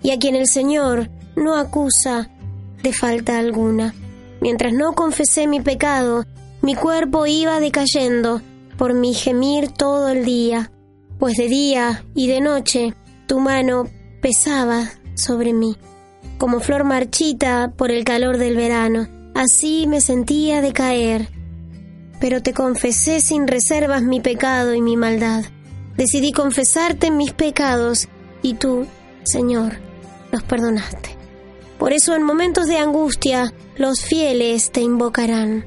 y 0.00 0.12
a 0.12 0.18
quien 0.20 0.36
el 0.36 0.46
Señor 0.46 1.10
no 1.34 1.56
acusa 1.56 2.30
de 2.80 2.92
falta 2.92 3.38
alguna. 3.38 3.92
Mientras 4.40 4.72
no 4.72 4.92
confesé 4.92 5.48
mi 5.48 5.60
pecado, 5.60 6.26
mi 6.60 6.76
cuerpo 6.76 7.26
iba 7.26 7.58
decayendo 7.58 8.40
por 8.78 8.94
mi 8.94 9.14
gemir 9.14 9.68
todo 9.68 10.10
el 10.10 10.24
día, 10.24 10.70
pues 11.18 11.36
de 11.36 11.48
día 11.48 12.04
y 12.14 12.28
de 12.28 12.40
noche 12.40 12.94
tu 13.26 13.40
mano 13.40 13.88
pesaba 14.20 14.92
sobre 15.14 15.52
mí, 15.52 15.76
como 16.38 16.60
flor 16.60 16.84
marchita 16.84 17.72
por 17.76 17.90
el 17.90 18.04
calor 18.04 18.38
del 18.38 18.54
verano. 18.54 19.21
Así 19.34 19.86
me 19.86 20.00
sentía 20.00 20.60
decaer, 20.60 21.28
pero 22.20 22.42
te 22.42 22.52
confesé 22.52 23.20
sin 23.20 23.48
reservas 23.48 24.02
mi 24.02 24.20
pecado 24.20 24.74
y 24.74 24.80
mi 24.80 24.96
maldad. 24.96 25.44
Decidí 25.96 26.32
confesarte 26.32 27.10
mis 27.10 27.32
pecados 27.32 28.08
y 28.42 28.54
tú, 28.54 28.86
Señor, 29.24 29.78
los 30.30 30.42
perdonaste. 30.42 31.16
Por 31.78 31.92
eso 31.92 32.14
en 32.14 32.22
momentos 32.22 32.66
de 32.66 32.78
angustia 32.78 33.52
los 33.76 34.02
fieles 34.02 34.70
te 34.70 34.80
invocarán. 34.80 35.64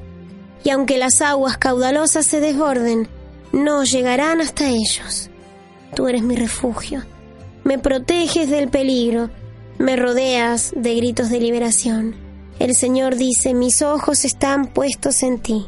Y 0.64 0.70
aunque 0.70 0.98
las 0.98 1.20
aguas 1.20 1.58
caudalosas 1.58 2.26
se 2.26 2.40
desborden, 2.40 3.08
no 3.52 3.84
llegarán 3.84 4.40
hasta 4.40 4.68
ellos. 4.68 5.30
Tú 5.94 6.08
eres 6.08 6.22
mi 6.22 6.36
refugio. 6.36 7.04
Me 7.64 7.78
proteges 7.78 8.50
del 8.50 8.68
peligro. 8.68 9.30
Me 9.78 9.96
rodeas 9.96 10.72
de 10.74 10.94
gritos 10.94 11.30
de 11.30 11.40
liberación. 11.40 12.25
El 12.58 12.74
Señor 12.74 13.16
dice, 13.16 13.54
mis 13.54 13.82
ojos 13.82 14.24
están 14.24 14.66
puestos 14.66 15.22
en 15.22 15.38
ti. 15.38 15.66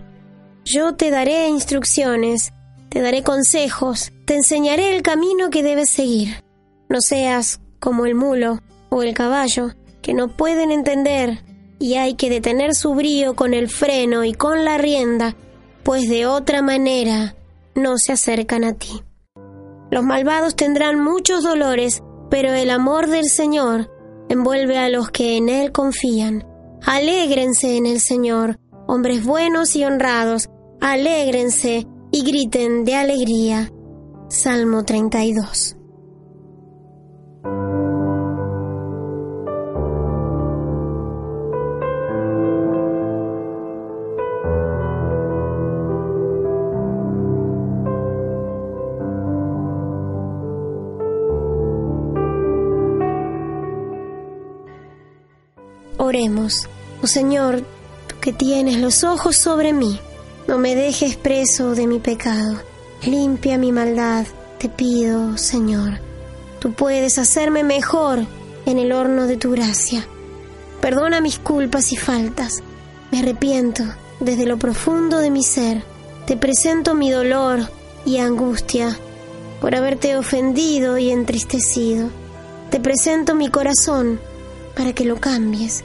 Yo 0.65 0.95
te 0.95 1.11
daré 1.11 1.49
instrucciones, 1.49 2.53
te 2.89 3.01
daré 3.01 3.23
consejos, 3.23 4.13
te 4.25 4.35
enseñaré 4.35 4.97
el 4.97 5.03
camino 5.03 5.51
que 5.51 5.63
debes 5.63 5.91
seguir. 5.91 6.45
No 6.89 7.01
seas 7.01 7.61
como 7.79 8.07
el 8.07 8.15
mulo 8.15 8.61
o 8.89 9.03
el 9.03 9.15
caballo, 9.15 9.75
que 10.03 10.15
no 10.15 10.29
pueden 10.29 10.71
entender 10.71 11.45
y 11.79 11.95
hay 11.95 12.15
que 12.15 12.31
detener 12.31 12.75
su 12.75 12.95
brío 12.95 13.37
con 13.37 13.55
el 13.55 13.69
freno 13.69 14.25
y 14.25 14.33
con 14.33 14.65
la 14.65 14.79
rienda, 14.79 15.37
pues 15.83 16.09
de 16.09 16.27
otra 16.27 16.63
manera 16.63 17.37
no 17.75 17.99
se 17.99 18.13
acercan 18.13 18.65
a 18.65 18.75
ti. 18.75 19.03
Los 19.91 20.05
malvados 20.05 20.57
tendrán 20.57 21.03
muchos 21.03 21.45
dolores, 21.45 22.03
pero 22.31 22.53
el 22.53 22.71
amor 22.71 23.09
del 23.09 23.29
Señor 23.29 23.91
envuelve 24.29 24.79
a 24.79 24.89
los 24.89 25.11
que 25.11 25.37
en 25.37 25.49
Él 25.49 25.73
confían. 25.73 26.47
Alégrense 26.91 27.77
en 27.77 27.85
el 27.85 28.01
Señor, 28.01 28.59
hombres 28.87 29.23
buenos 29.23 29.77
y 29.77 29.85
honrados, 29.85 30.49
alégrense 30.81 31.87
y 32.11 32.25
griten 32.25 32.87
de 32.87 32.95
alegría. 32.95 33.71
Salmo 34.31 34.87
32. 34.87 35.77
Oremos. 55.99 56.67
Oh 57.03 57.07
Señor, 57.07 57.63
tú 58.07 58.17
que 58.21 58.33
tienes 58.33 58.79
los 58.79 59.05
ojos 59.05 59.37
sobre 59.37 59.73
mí, 59.73 60.01
no 60.49 60.59
me 60.59 60.75
dejes 60.75 61.17
preso 61.17 61.75
de 61.75 61.87
mi 61.87 62.01
pecado. 62.01 62.61
Limpia 63.05 63.57
mi 63.59 63.71
maldad, 63.71 64.27
te 64.59 64.69
pido, 64.69 65.39
Señor. 65.39 66.01
Tú 66.59 66.73
puedes 66.73 67.19
hacerme 67.19 67.63
mejor 67.63 68.27
en 68.67 68.79
el 68.79 68.93
horno 68.93 69.27
de 69.29 69.37
tu 69.37 69.53
gracia. 69.53 70.07
Perdona 70.81 71.21
mis 71.21 71.39
culpas 71.39 71.93
y 71.93 71.97
faltas. 71.97 72.63
Me 73.13 73.21
arrepiento 73.21 73.85
desde 74.19 74.47
lo 74.47 74.59
profundo 74.59 75.19
de 75.19 75.31
mi 75.31 75.45
ser. 75.45 75.85
Te 76.27 76.37
presento 76.37 76.95
mi 76.95 77.11
dolor 77.11 77.61
y 78.05 78.19
angustia 78.19 78.99
por 79.61 79.75
haberte 79.75 80.17
ofendido 80.17 80.99
y 80.99 81.11
entristecido. 81.11 82.11
Te 82.71 82.81
presento 82.81 83.35
mi 83.35 83.49
corazón 83.49 84.21
para 84.77 84.93
que 84.93 85.05
lo 85.05 85.21
cambies. 85.21 85.85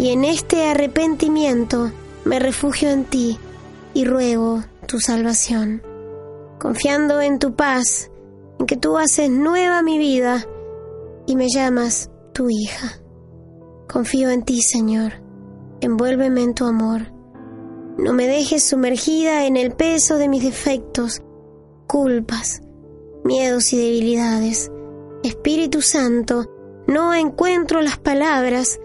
Y 0.00 0.12
en 0.12 0.24
este 0.24 0.66
arrepentimiento 0.66 1.92
me 2.24 2.38
refugio 2.38 2.88
en 2.88 3.04
ti 3.04 3.38
y 3.92 4.06
ruego 4.06 4.64
tu 4.86 4.98
salvación. 4.98 5.82
Confiando 6.58 7.20
en 7.20 7.38
tu 7.38 7.54
paz, 7.54 8.10
en 8.58 8.64
que 8.64 8.78
tú 8.78 8.96
haces 8.96 9.28
nueva 9.28 9.82
mi 9.82 9.98
vida 9.98 10.46
y 11.26 11.36
me 11.36 11.48
llamas 11.54 12.10
tu 12.32 12.48
hija. 12.48 13.02
Confío 13.92 14.30
en 14.30 14.42
ti, 14.42 14.62
Señor. 14.62 15.22
Envuélveme 15.82 16.44
en 16.44 16.54
tu 16.54 16.64
amor. 16.64 17.12
No 17.98 18.14
me 18.14 18.26
dejes 18.26 18.64
sumergida 18.64 19.44
en 19.44 19.58
el 19.58 19.72
peso 19.72 20.16
de 20.16 20.30
mis 20.30 20.42
defectos, 20.42 21.20
culpas, 21.86 22.62
miedos 23.22 23.70
y 23.74 23.76
debilidades. 23.76 24.72
Espíritu 25.22 25.82
Santo, 25.82 26.46
no 26.86 27.12
encuentro 27.12 27.82
las 27.82 27.98
palabras. 27.98 28.80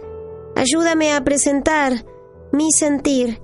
Ayúdame 0.56 1.14
a 1.14 1.24
presentar 1.24 2.06
mi 2.52 2.72
sentir. 2.72 3.42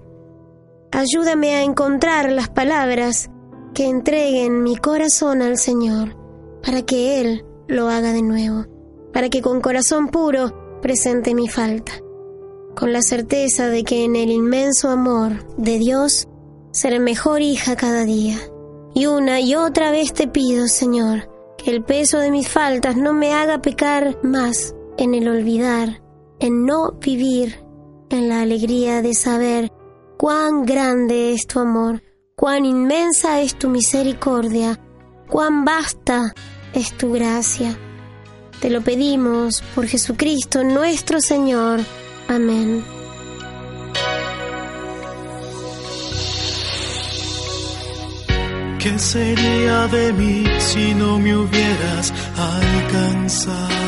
Ayúdame 0.92 1.56
a 1.56 1.64
encontrar 1.64 2.32
las 2.32 2.50
palabras 2.50 3.30
que 3.74 3.86
entreguen 3.86 4.64
mi 4.64 4.78
corazón 4.78 5.42
al 5.42 5.58
Señor, 5.58 6.18
para 6.64 6.82
que 6.84 7.20
Él 7.22 7.46
lo 7.68 7.90
haga 7.90 8.14
de 8.14 8.22
nuevo, 8.22 8.66
para 9.14 9.30
que 9.30 9.42
con 9.42 9.62
corazón 9.62 10.08
puro 10.08 10.80
presente 10.82 11.36
mi 11.36 11.48
falta, 11.48 11.94
con 12.76 12.94
la 12.94 13.02
certeza 13.02 13.68
de 13.68 13.84
que 13.84 14.06
en 14.06 14.16
el 14.16 14.32
inmenso 14.32 14.90
amor 14.90 15.46
de 15.58 15.80
Dios 15.80 16.28
seré 16.72 17.00
mejor 17.00 17.42
hija 17.42 17.76
cada 17.76 18.04
día. 18.04 18.38
Y 18.94 19.06
una 19.06 19.40
y 19.40 19.56
otra 19.56 19.92
vez 19.92 20.14
te 20.14 20.28
pido, 20.28 20.68
Señor, 20.68 21.30
que 21.58 21.72
el 21.72 21.84
peso 21.84 22.20
de 22.20 22.32
mis 22.32 22.50
faltas 22.50 22.98
no 22.98 23.14
me 23.14 23.34
haga 23.34 23.62
pecar 23.62 24.18
más 24.24 24.76
en 24.98 25.14
el 25.14 25.30
olvidar, 25.30 26.02
en 26.42 26.66
no 26.66 26.94
vivir 26.94 27.64
en 28.10 28.28
la 28.28 28.42
alegría 28.42 29.04
de 29.04 29.14
saber 29.14 29.72
cuán 30.18 30.66
grande 30.66 31.34
es 31.34 31.46
tu 31.46 31.60
amor, 31.60 32.02
cuán 32.36 32.66
inmensa 32.66 33.42
es 33.42 33.58
tu 33.58 33.70
misericordia, 33.70 34.80
cuán 35.30 35.64
vasta 35.64 36.34
es 36.74 36.98
tu 36.98 37.14
gracia. 37.14 37.78
Te 38.60 38.72
lo 38.72 38.82
pedimos 38.82 39.62
por 39.76 39.86
Jesucristo 39.88 40.64
nuestro 40.64 41.22
Señor. 41.22 41.80
Amén. 42.28 42.84
¿Qué 48.80 48.98
sería 48.98 49.88
de 49.88 50.12
mí 50.14 50.44
si 50.58 50.96
no 50.96 51.20
me 51.20 51.38
hubieras 51.38 52.12
alcanzado? 52.36 53.81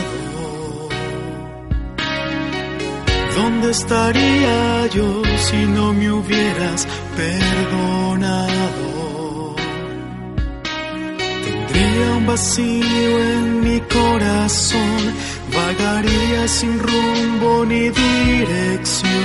¿Dónde 3.36 3.72
estaría 3.72 4.88
yo 4.88 5.24
si 5.38 5.66
no 5.66 5.92
me 5.94 6.12
hubieras 6.12 6.88
perdonado? 7.18 8.56
Tendría 11.46 12.12
un 12.18 12.26
vacío 12.28 13.20
en 13.34 13.62
mi 13.64 13.80
corazón, 13.82 15.16
vagaría 15.52 16.48
sin 16.48 16.80
rumbo 16.80 17.66
ni 17.66 17.90
dirección. 17.90 19.24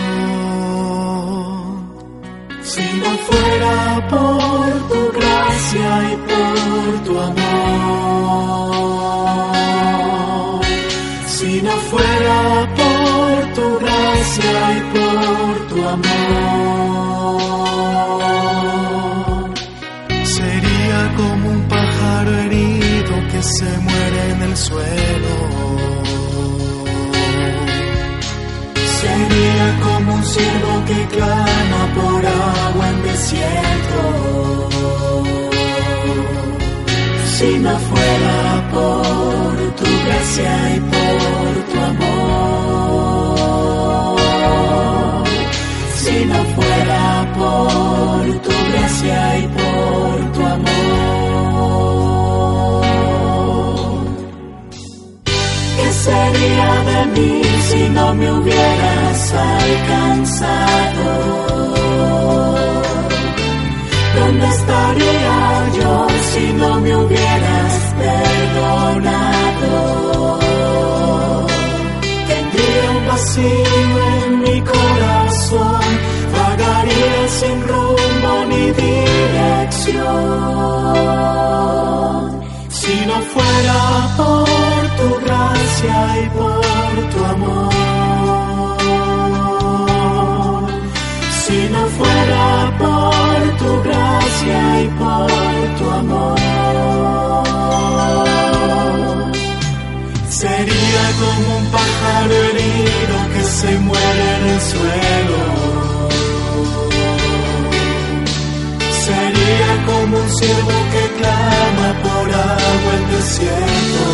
Si 2.63 2.83
no 3.03 3.11
fuera 3.29 4.09
por 4.09 4.89
tu 4.89 5.01
gracia 5.19 5.89
y 6.13 6.17
por 6.31 6.55
tu 7.05 7.21
amor, 7.21 7.49
si 11.27 11.63
no 11.63 11.73
fuera 11.91 12.78
gracia 13.79 14.77
y 14.77 14.81
por 14.95 15.53
tu 15.69 15.79
amor, 15.97 17.29
sería 20.25 21.01
como 21.17 21.45
un 21.51 21.61
pájaro 21.69 22.31
herido 22.45 23.15
que 23.31 23.41
se 23.43 23.71
muere 23.87 24.21
en 24.33 24.41
el 24.43 24.57
suelo. 24.57 25.37
Sería 29.01 29.67
como 29.85 30.09
un 30.15 30.25
ciervo 30.25 30.73
que 30.87 31.01
clama 31.17 31.83
por 31.95 32.21
agua 32.27 32.89
en 32.91 33.03
desierto. 33.03 34.01
Si 37.37 37.51
no 37.61 37.75
fuera 37.79 38.69
por 38.73 39.55
tu 39.77 39.89
gracia 40.05 40.55
y 40.75 40.81
por 40.81 41.28
gracia 48.99 49.39
y 49.39 49.47
por 49.49 50.33
tu 50.33 50.41
amor. 50.47 50.75
¿Qué 55.77 55.93
sería 55.93 56.71
de 56.91 57.07
mí 57.21 57.43
si 57.69 57.89
no 57.91 58.15
me 58.15 58.33
hubieras 58.33 59.35
alcanzado? 59.35 61.09
¿Dónde 64.19 64.47
estaría 64.49 65.71
yo 65.81 66.07
si 66.33 66.53
no 66.55 66.81
me 66.81 66.97
hubieras 66.97 67.95
perdonado? 67.99 69.75
Tendría 72.27 72.91
un 72.91 73.07
vacío 73.07 73.99
en 74.25 74.41
mi 74.41 74.61
corazón, 74.61 75.81
sin 77.29 77.57
rumbo 77.69 78.33
ni 78.51 78.65
dirección. 78.73 80.09
Si 82.71 82.95
no 83.07 83.17
fuera 83.33 83.81
por 84.17 84.49
tu 84.99 85.09
gracia 85.25 85.97
y 86.23 86.25
por 86.39 86.63
tu 87.13 87.19
amor, 87.35 87.73
si 91.43 91.59
no 91.75 91.83
fuera 91.99 92.47
por 92.83 93.39
tu 93.61 93.71
gracia 93.87 94.61
y 94.85 94.87
por 95.01 95.31
tu 95.79 95.87
amor, 96.03 96.39
sería 100.29 101.05
como 101.21 101.49
un 101.59 101.65
pájaro 101.77 102.35
herido 102.49 103.17
que 103.35 103.43
se 103.45 103.71
muere 103.79 104.25
en 104.37 104.43
el 104.55 104.61
suelo. 104.61 105.58
Como 109.87 110.17
un 110.17 110.29
ciervo 110.39 110.77
que 110.93 111.05
clama 111.19 111.89
por 112.03 112.27
agua 112.31 112.93
en 112.99 113.05
desierto. 113.17 114.05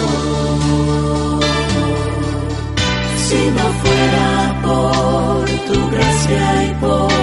Si 3.27 3.41
no 3.57 3.67
fuera 3.83 4.29
por 4.63 5.45
tu 5.69 5.79
gracia 5.91 6.45
y 6.65 6.75
por 6.81 7.14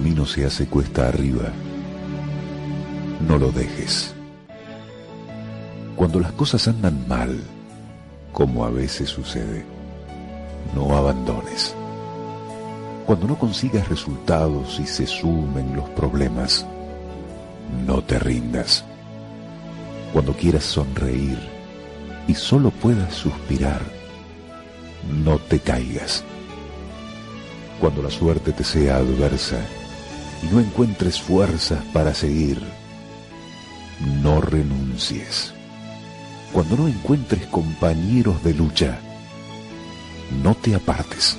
camino 0.00 0.24
se 0.24 0.46
hace 0.46 0.66
cuesta 0.66 1.08
arriba, 1.08 1.52
no 3.28 3.36
lo 3.36 3.52
dejes. 3.52 4.14
Cuando 5.94 6.20
las 6.20 6.32
cosas 6.32 6.66
andan 6.68 7.06
mal, 7.06 7.38
como 8.32 8.64
a 8.64 8.70
veces 8.70 9.10
sucede, 9.10 9.62
no 10.74 10.96
abandones. 10.96 11.74
Cuando 13.04 13.26
no 13.26 13.38
consigas 13.38 13.90
resultados 13.90 14.80
y 14.80 14.86
se 14.86 15.06
sumen 15.06 15.76
los 15.76 15.90
problemas, 15.90 16.64
no 17.86 18.02
te 18.02 18.18
rindas. 18.18 18.86
Cuando 20.14 20.32
quieras 20.32 20.64
sonreír 20.64 21.38
y 22.26 22.32
solo 22.32 22.70
puedas 22.70 23.12
suspirar, 23.12 23.82
no 25.22 25.38
te 25.38 25.58
caigas. 25.58 26.24
Cuando 27.78 28.02
la 28.02 28.10
suerte 28.10 28.52
te 28.52 28.64
sea 28.64 28.96
adversa 28.96 29.58
y 30.42 30.46
no 30.52 30.60
encuentres 30.60 31.20
fuerzas 31.20 31.82
para 31.92 32.14
seguir, 32.14 32.62
no 34.22 34.40
renuncies. 34.40 35.52
Cuando 36.52 36.76
no 36.76 36.88
encuentres 36.88 37.46
compañeros 37.46 38.42
de 38.42 38.54
lucha, 38.54 38.98
no 40.42 40.54
te 40.54 40.74
apartes. 40.74 41.36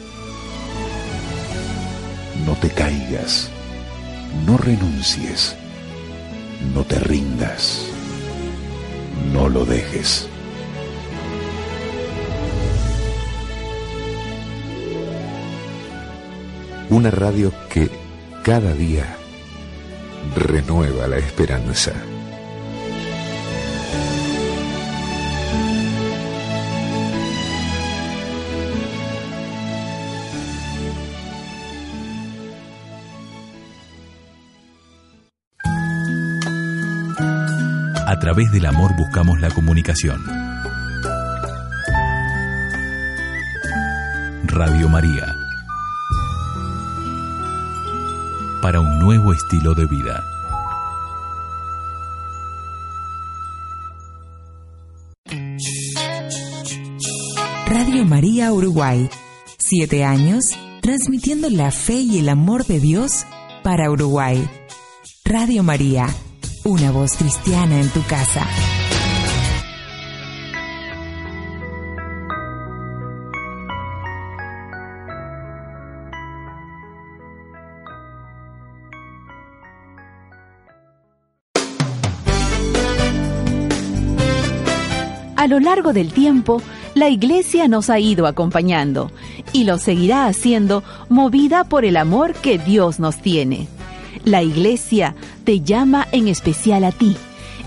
No 2.45 2.53
te 2.55 2.69
caigas. 2.69 3.49
No 4.45 4.57
renuncies. 4.57 5.55
No 6.73 6.83
te 6.83 6.99
rindas. 6.99 7.85
No 9.33 9.49
lo 9.49 9.65
dejes. 9.65 10.27
Una 16.89 17.09
radio 17.11 17.53
que 17.69 17.89
cada 18.43 18.73
día 18.73 19.05
renueva 20.35 21.07
la 21.07 21.17
esperanza. 21.17 21.93
A 38.07 38.19
través 38.19 38.51
del 38.51 38.65
amor 38.65 38.95
buscamos 38.97 39.39
la 39.39 39.49
comunicación. 39.51 40.21
Radio 44.45 44.89
María. 44.89 45.40
Para 48.61 48.79
un 48.79 48.99
nuevo 48.99 49.33
estilo 49.33 49.73
de 49.73 49.85
vida. 49.85 50.23
Radio 57.67 58.05
María 58.05 58.51
Uruguay. 58.51 59.09
Siete 59.57 60.03
años 60.03 60.45
transmitiendo 60.81 61.49
la 61.49 61.71
fe 61.71 62.01
y 62.01 62.19
el 62.19 62.29
amor 62.29 62.65
de 62.65 62.79
Dios 62.79 63.25
para 63.63 63.89
Uruguay. 63.89 64.47
Radio 65.25 65.63
María 65.63 66.07
una 66.63 66.91
voz 66.91 67.15
cristiana 67.17 67.79
en 67.79 67.89
tu 67.89 68.03
casa. 68.03 68.45
Lo 85.51 85.59
largo 85.59 85.91
del 85.91 86.13
tiempo, 86.13 86.61
la 86.95 87.09
Iglesia 87.09 87.67
nos 87.67 87.89
ha 87.89 87.99
ido 87.99 88.25
acompañando 88.25 89.11
y 89.51 89.65
lo 89.65 89.77
seguirá 89.77 90.25
haciendo 90.25 90.81
movida 91.09 91.65
por 91.65 91.83
el 91.83 91.97
amor 91.97 92.33
que 92.33 92.57
Dios 92.57 92.99
nos 93.01 93.17
tiene. 93.21 93.67
La 94.23 94.43
Iglesia 94.43 95.13
te 95.43 95.59
llama 95.59 96.07
en 96.13 96.29
especial 96.29 96.85
a 96.85 96.93
ti, 96.93 97.17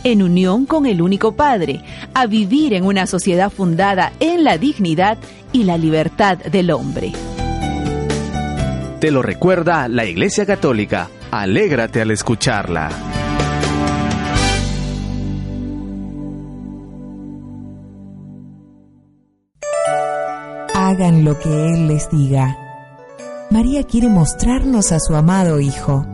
en 0.03 0.23
unión 0.23 0.65
con 0.65 0.87
el 0.87 1.03
único 1.03 1.37
Padre, 1.37 1.83
a 2.15 2.27
vivir 2.27 2.73
en 2.73 2.85
una 2.85 3.07
sociedad 3.07 3.51
fundada 3.51 4.15
en 4.19 4.45
la 4.45 4.57
dignidad 4.57 5.19
y 5.53 5.65
la 5.65 5.77
libertad 5.77 6.39
del 6.39 6.71
hombre. 6.71 7.13
Te 8.99 9.11
lo 9.11 9.21
recuerda 9.21 9.89
la 9.89 10.07
Iglesia 10.07 10.47
Católica. 10.47 11.11
Alégrate 11.31 12.01
al 12.01 12.13
escucharla. 12.13 13.14
Hagan 20.95 21.25
lo 21.25 21.37
que 21.41 21.49
Él 21.49 21.89
les 21.89 22.09
diga. 22.09 22.57
María 23.51 23.83
quiere 23.83 24.09
mostrarnos 24.09 24.93
a 24.93 25.01
su 25.01 25.17
amado 25.17 25.59
Hijo. 25.59 26.07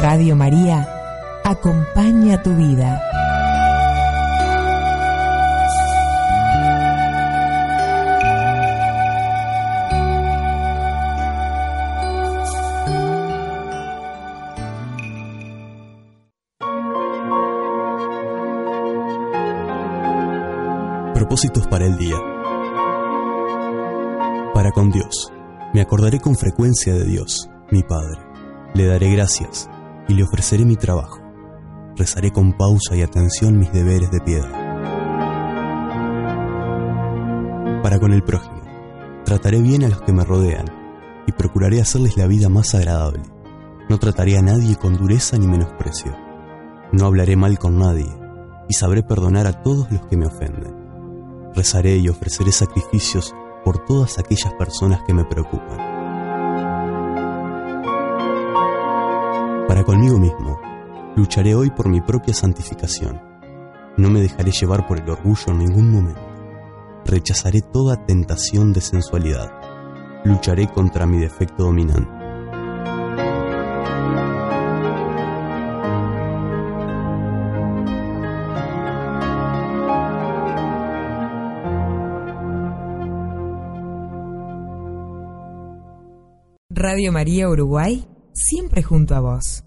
Radio 0.00 0.36
María 0.36 0.88
acompaña 1.42 2.40
tu 2.44 2.54
vida. 2.54 3.11
Para 21.72 21.86
el 21.86 21.96
día. 21.96 22.18
Para 24.52 24.72
con 24.72 24.90
Dios. 24.90 25.32
Me 25.72 25.80
acordaré 25.80 26.20
con 26.20 26.36
frecuencia 26.36 26.92
de 26.92 27.06
Dios, 27.06 27.48
mi 27.70 27.82
Padre. 27.82 28.20
Le 28.74 28.84
daré 28.84 29.10
gracias 29.10 29.70
y 30.06 30.12
le 30.12 30.22
ofreceré 30.22 30.66
mi 30.66 30.76
trabajo. 30.76 31.22
Rezaré 31.96 32.30
con 32.30 32.52
pausa 32.58 32.94
y 32.94 33.00
atención 33.00 33.58
mis 33.58 33.72
deberes 33.72 34.10
de 34.10 34.20
piedad. 34.20 34.50
Para 37.82 37.98
con 37.98 38.12
el 38.12 38.22
prójimo, 38.22 38.60
trataré 39.24 39.62
bien 39.62 39.84
a 39.84 39.88
los 39.88 40.02
que 40.02 40.12
me 40.12 40.24
rodean 40.24 40.66
y 41.26 41.32
procuraré 41.32 41.80
hacerles 41.80 42.18
la 42.18 42.26
vida 42.26 42.50
más 42.50 42.74
agradable. 42.74 43.22
No 43.88 43.98
trataré 43.98 44.36
a 44.36 44.42
nadie 44.42 44.76
con 44.76 44.98
dureza 44.98 45.38
ni 45.38 45.46
menosprecio. 45.46 46.14
No 46.92 47.06
hablaré 47.06 47.34
mal 47.34 47.58
con 47.58 47.78
nadie 47.78 48.12
y 48.68 48.74
sabré 48.74 49.02
perdonar 49.02 49.46
a 49.46 49.62
todos 49.62 49.90
los 49.90 50.06
que 50.08 50.18
me 50.18 50.26
ofenden. 50.26 50.81
Rezaré 51.54 51.96
y 51.96 52.08
ofreceré 52.08 52.50
sacrificios 52.52 53.34
por 53.64 53.84
todas 53.84 54.18
aquellas 54.18 54.52
personas 54.54 55.02
que 55.06 55.12
me 55.12 55.24
preocupan. 55.24 55.76
Para 59.68 59.84
conmigo 59.84 60.18
mismo, 60.18 60.60
lucharé 61.16 61.54
hoy 61.54 61.70
por 61.70 61.88
mi 61.88 62.00
propia 62.00 62.34
santificación. 62.34 63.20
No 63.96 64.10
me 64.10 64.20
dejaré 64.20 64.50
llevar 64.50 64.86
por 64.86 64.98
el 64.98 65.10
orgullo 65.10 65.48
en 65.48 65.58
ningún 65.58 65.90
momento. 65.90 66.20
Rechazaré 67.04 67.60
toda 67.60 68.06
tentación 68.06 68.72
de 68.72 68.80
sensualidad. 68.80 69.52
Lucharé 70.24 70.68
contra 70.68 71.06
mi 71.06 71.18
defecto 71.18 71.64
dominante. 71.64 72.21
Radio 86.82 87.12
María 87.12 87.48
Uruguay 87.48 88.04
siempre 88.32 88.82
junto 88.82 89.14
a 89.14 89.20
vos. 89.20 89.62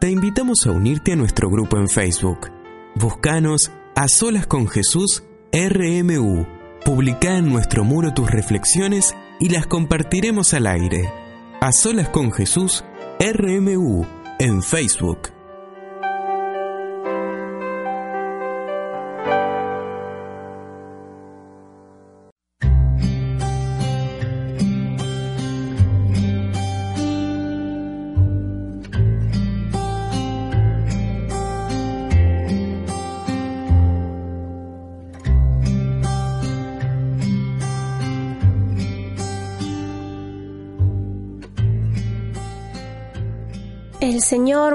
Te 0.00 0.10
invitamos 0.10 0.66
a 0.66 0.72
unirte 0.72 1.12
a 1.12 1.16
nuestro 1.16 1.48
grupo 1.48 1.76
en 1.76 1.88
Facebook. 1.88 2.50
Búscanos 2.96 3.70
a 3.94 4.08
solas 4.08 4.48
con 4.48 4.66
Jesús 4.66 5.22
RMU. 5.52 6.44
Publica 6.84 7.36
en 7.36 7.52
nuestro 7.52 7.84
muro 7.84 8.12
tus 8.14 8.28
reflexiones 8.28 9.14
y 9.38 9.50
las 9.50 9.68
compartiremos 9.68 10.54
al 10.54 10.66
aire. 10.66 11.08
A 11.60 11.70
solas 11.70 12.08
con 12.08 12.32
Jesús 12.32 12.84
RMU 13.20 14.19
en 14.40 14.62
Facebook. 14.62 15.39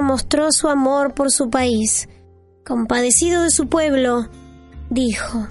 Mostró 0.06 0.52
su 0.52 0.68
amor 0.68 1.12
por 1.12 1.30
su 1.30 1.50
país. 1.50 2.08
Compadecido 2.64 3.42
de 3.42 3.50
su 3.50 3.68
pueblo, 3.68 4.28
dijo, 4.88 5.46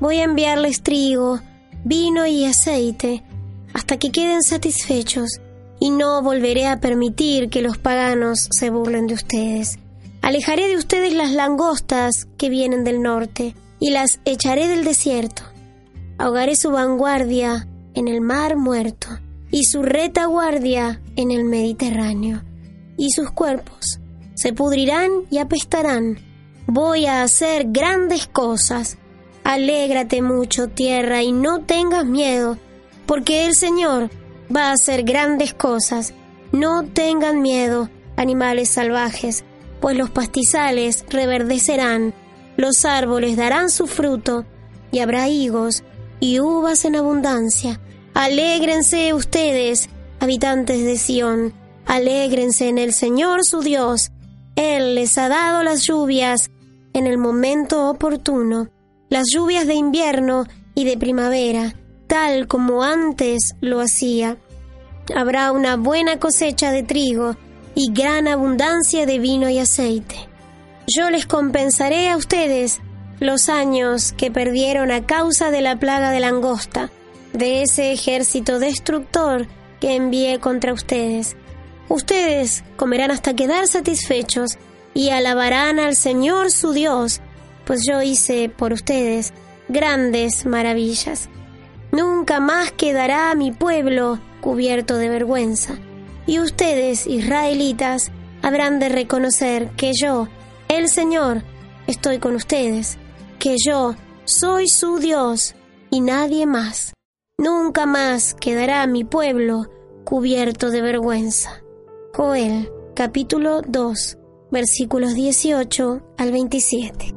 voy 0.00 0.20
a 0.20 0.24
enviarles 0.24 0.82
trigo, 0.82 1.40
vino 1.84 2.26
y 2.26 2.44
aceite 2.44 3.22
hasta 3.74 3.98
que 3.98 4.10
queden 4.10 4.42
satisfechos 4.42 5.40
y 5.80 5.90
no 5.90 6.22
volveré 6.22 6.66
a 6.66 6.80
permitir 6.80 7.50
que 7.50 7.62
los 7.62 7.78
paganos 7.78 8.48
se 8.50 8.70
burlen 8.70 9.06
de 9.06 9.14
ustedes. 9.14 9.78
Alejaré 10.22 10.68
de 10.68 10.76
ustedes 10.76 11.14
las 11.14 11.32
langostas 11.32 12.26
que 12.36 12.48
vienen 12.48 12.84
del 12.84 13.02
norte 13.02 13.54
y 13.78 13.90
las 13.90 14.20
echaré 14.24 14.68
del 14.68 14.84
desierto. 14.84 15.42
Ahogaré 16.18 16.54
su 16.56 16.70
vanguardia 16.70 17.66
en 17.94 18.08
el 18.08 18.20
mar 18.20 18.56
muerto 18.56 19.08
y 19.50 19.64
su 19.64 19.82
retaguardia 19.82 21.00
en 21.16 21.30
el 21.30 21.44
Mediterráneo. 21.44 22.42
Y 23.00 23.12
sus 23.12 23.30
cuerpos 23.30 23.98
se 24.34 24.52
pudrirán 24.52 25.10
y 25.30 25.38
apestarán. 25.38 26.18
Voy 26.66 27.06
a 27.06 27.22
hacer 27.22 27.68
grandes 27.68 28.26
cosas. 28.26 28.98
Alégrate 29.42 30.20
mucho, 30.20 30.68
tierra, 30.68 31.22
y 31.22 31.32
no 31.32 31.62
tengas 31.62 32.04
miedo, 32.04 32.58
porque 33.06 33.46
el 33.46 33.54
Señor 33.54 34.10
va 34.54 34.68
a 34.68 34.72
hacer 34.72 35.04
grandes 35.04 35.54
cosas. 35.54 36.12
No 36.52 36.84
tengan 36.84 37.40
miedo, 37.40 37.88
animales 38.16 38.68
salvajes, 38.68 39.44
pues 39.80 39.96
los 39.96 40.10
pastizales 40.10 41.06
reverdecerán, 41.08 42.12
los 42.58 42.84
árboles 42.84 43.38
darán 43.38 43.70
su 43.70 43.86
fruto, 43.86 44.44
y 44.92 44.98
habrá 44.98 45.26
higos 45.26 45.84
y 46.20 46.38
uvas 46.40 46.84
en 46.84 46.96
abundancia. 46.96 47.80
Alégrense 48.12 49.14
ustedes, 49.14 49.88
habitantes 50.20 50.84
de 50.84 50.98
Sión, 50.98 51.54
alégrense 51.90 52.68
en 52.68 52.78
el 52.78 52.92
Señor 52.92 53.44
su 53.44 53.62
Dios. 53.62 54.12
Él 54.54 54.94
les 54.94 55.18
ha 55.18 55.28
dado 55.28 55.64
las 55.64 55.82
lluvias 55.82 56.48
en 56.92 57.08
el 57.08 57.18
momento 57.18 57.90
oportuno, 57.90 58.68
las 59.08 59.26
lluvias 59.32 59.66
de 59.66 59.74
invierno 59.74 60.44
y 60.76 60.84
de 60.84 60.96
primavera, 60.96 61.74
tal 62.06 62.46
como 62.46 62.84
antes 62.84 63.56
lo 63.60 63.80
hacía. 63.80 64.36
Habrá 65.16 65.50
una 65.50 65.76
buena 65.76 66.20
cosecha 66.20 66.70
de 66.70 66.84
trigo 66.84 67.34
y 67.74 67.92
gran 67.92 68.28
abundancia 68.28 69.04
de 69.04 69.18
vino 69.18 69.50
y 69.50 69.58
aceite. 69.58 70.28
Yo 70.86 71.10
les 71.10 71.26
compensaré 71.26 72.08
a 72.08 72.16
ustedes 72.16 72.78
los 73.18 73.48
años 73.48 74.12
que 74.12 74.30
perdieron 74.30 74.92
a 74.92 75.06
causa 75.06 75.50
de 75.50 75.60
la 75.60 75.76
plaga 75.76 76.12
de 76.12 76.20
langosta, 76.20 76.92
de 77.32 77.62
ese 77.62 77.90
ejército 77.90 78.60
destructor 78.60 79.48
que 79.80 79.96
envié 79.96 80.38
contra 80.38 80.72
ustedes. 80.72 81.36
Ustedes 81.90 82.62
comerán 82.76 83.10
hasta 83.10 83.34
quedar 83.34 83.66
satisfechos 83.66 84.58
y 84.94 85.10
alabarán 85.10 85.80
al 85.80 85.96
Señor 85.96 86.52
su 86.52 86.72
Dios, 86.72 87.20
pues 87.66 87.80
yo 87.84 88.00
hice 88.00 88.48
por 88.48 88.72
ustedes 88.72 89.32
grandes 89.68 90.46
maravillas. 90.46 91.28
Nunca 91.90 92.38
más 92.38 92.70
quedará 92.70 93.34
mi 93.34 93.50
pueblo 93.50 94.20
cubierto 94.40 94.98
de 94.98 95.08
vergüenza 95.08 95.74
y 96.26 96.38
ustedes, 96.38 97.08
israelitas, 97.08 98.12
habrán 98.40 98.78
de 98.78 98.88
reconocer 98.88 99.70
que 99.70 99.90
yo, 99.92 100.28
el 100.68 100.88
Señor, 100.88 101.42
estoy 101.88 102.20
con 102.20 102.36
ustedes, 102.36 102.98
que 103.40 103.56
yo 103.66 103.96
soy 104.24 104.68
su 104.68 105.00
Dios 105.00 105.56
y 105.90 106.02
nadie 106.02 106.46
más. 106.46 106.94
Nunca 107.36 107.84
más 107.84 108.34
quedará 108.34 108.86
mi 108.86 109.02
pueblo 109.02 109.66
cubierto 110.04 110.70
de 110.70 110.82
vergüenza. 110.82 111.59
Joel 112.22 112.70
capítulo 112.94 113.62
2 113.62 114.18
versículos 114.50 115.14
18 115.14 116.02
al 116.18 116.32
27. 116.32 117.14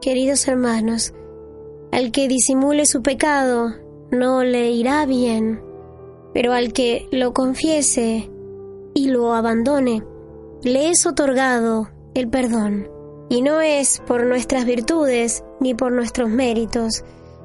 Queridos 0.00 0.46
hermanos, 0.46 1.12
al 1.92 2.10
que 2.10 2.26
disimule 2.26 2.86
su 2.86 3.02
pecado 3.02 3.74
no 4.10 4.42
le 4.42 4.70
irá 4.70 5.04
bien, 5.04 5.62
pero 6.32 6.54
al 6.54 6.72
que 6.72 7.06
lo 7.12 7.34
confiese 7.34 8.30
y 8.94 9.08
lo 9.08 9.34
abandone, 9.34 10.02
le 10.62 10.88
es 10.88 11.06
otorgado 11.06 11.90
el 12.14 12.28
perdón. 12.28 12.88
Y 13.28 13.42
no 13.42 13.60
es 13.60 14.02
por 14.06 14.26
nuestras 14.26 14.64
virtudes 14.64 15.44
ni 15.60 15.74
por 15.74 15.92
nuestros 15.92 16.28
méritos, 16.28 17.04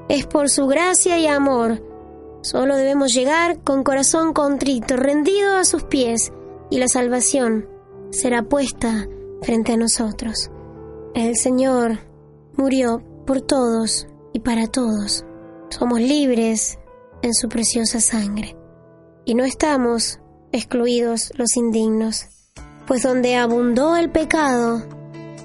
es 0.10 0.26
por 0.26 0.50
su 0.50 0.66
gracia 0.68 1.20
y 1.20 1.28
amor. 1.28 1.84
Solo 2.41 2.76
debemos 2.78 3.14
llegar 3.14 3.62
con 3.64 3.84
corazón 3.84 4.34
contrito, 4.34 4.95
rendido 4.95 5.58
a 5.58 5.66
sus 5.66 5.84
pies, 5.84 6.32
y 6.70 6.80
la 6.80 6.88
salvación 6.88 7.68
será 8.12 8.43
puesta 8.43 9.08
frente 9.41 9.74
a 9.74 9.78
nosotros. 9.78 10.52
El 11.14 11.36
Señor 11.36 12.00
murió 12.56 13.02
por 13.26 13.41
todos 13.41 14.08
y 14.38 14.39
para 14.39 14.67
todos. 14.67 15.25
Somos 15.69 15.99
libres 15.99 16.77
en 17.23 17.33
su 17.33 17.49
preciosa 17.49 17.99
sangre. 17.99 18.55
Y 19.25 19.33
no 19.33 19.43
estamos 19.43 20.19
excluidos 20.51 21.31
los 21.35 21.57
indignos, 21.57 22.27
pues 22.85 23.01
donde 23.01 23.35
abundó 23.35 23.97
el 23.97 24.11
pecado, 24.11 24.83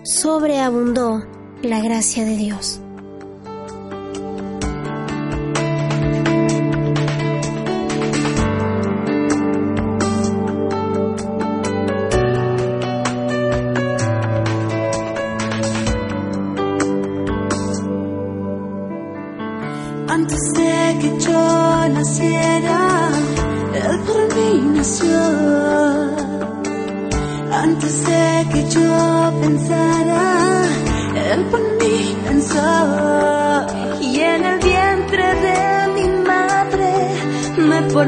sobreabundó 0.05 1.24
la 1.62 1.80
gracia 1.80 2.26
de 2.26 2.36
Dios. 2.36 2.82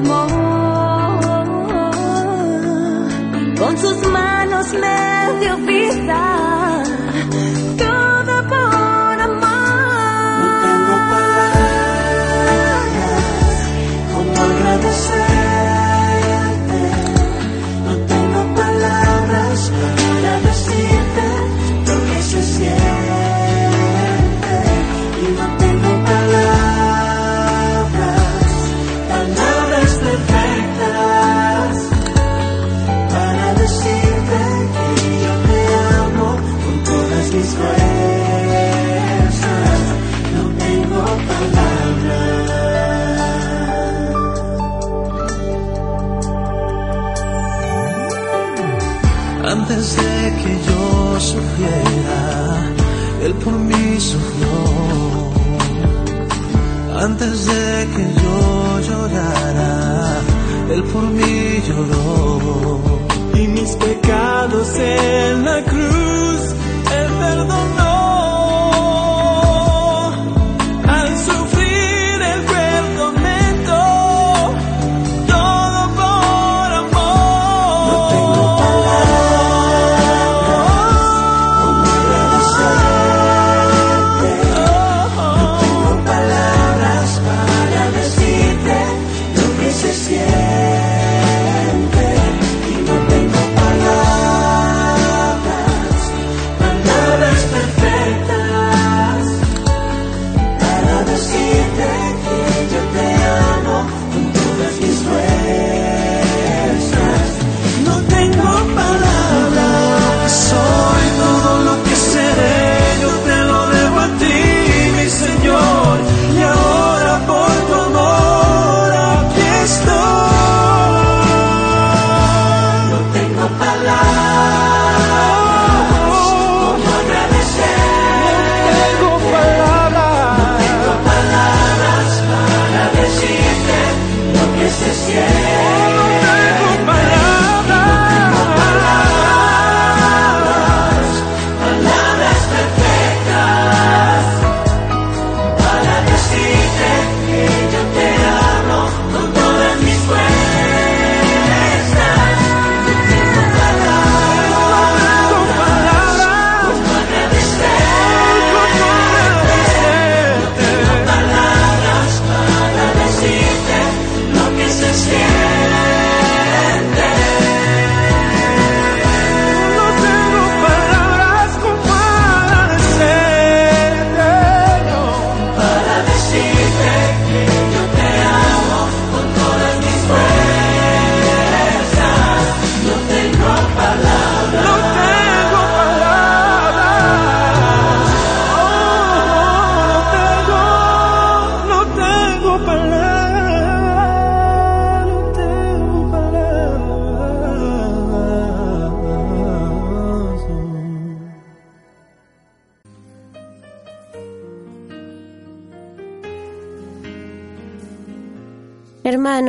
Con 0.04 0.33
Antes 57.44 57.56
de 57.56 57.86
que 57.94 58.22
yo 58.22 58.80
llorara, 58.80 60.20
Él 60.70 60.82
por 60.84 61.02
mí 61.02 61.62
lloró. 61.66 62.33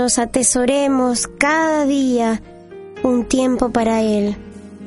nos 0.06 0.20
atesoremos 0.20 1.26
cada 1.40 1.84
día 1.84 2.40
un 3.02 3.26
tiempo 3.26 3.72
para 3.72 4.04
Él, 4.04 4.36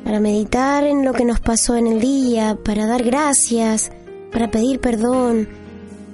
para 0.05 0.21
meditar 0.21 0.85
en 0.85 1.03
lo 1.03 1.11
que 1.11 1.25
nos 1.25 1.41
pasó 1.41 1.75
en 1.75 1.87
el 1.87 1.99
día, 1.99 2.57
para 2.63 2.85
dar 2.85 3.03
gracias, 3.03 3.91
para 4.31 4.49
pedir 4.49 4.79
perdón, 4.79 5.49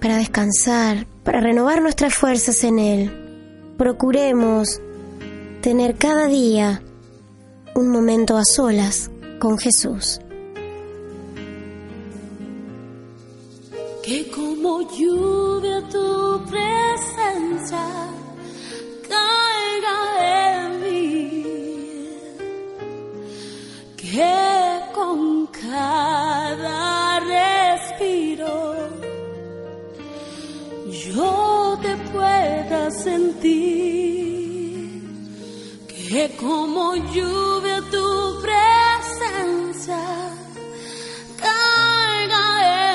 para 0.02 0.18
descansar, 0.18 1.06
para 1.24 1.40
renovar 1.40 1.84
nuestras 1.84 2.16
fuerzas 2.16 2.64
en 2.64 2.80
Él. 2.80 3.76
Procuremos 3.78 4.82
tener 5.62 5.98
cada 5.98 6.26
día 6.26 6.82
un 7.76 7.90
momento 7.90 8.38
a 8.38 8.44
solas 8.44 9.12
con 9.38 9.60
Jesús. 9.60 10.20
Que 14.02 14.32
como 14.32 14.82
yo 14.98 15.45
que 24.12 24.82
con 24.94 25.48
cada 25.48 27.20
respiro 27.20 28.56
yo 31.08 31.80
te 31.82 31.94
pueda 32.12 32.92
sentir, 32.92 33.42
que 35.88 36.24
como 36.40 36.96
lluvia 37.14 37.82
tu 37.90 38.08
presencia 38.46 40.04
caiga 41.46 42.46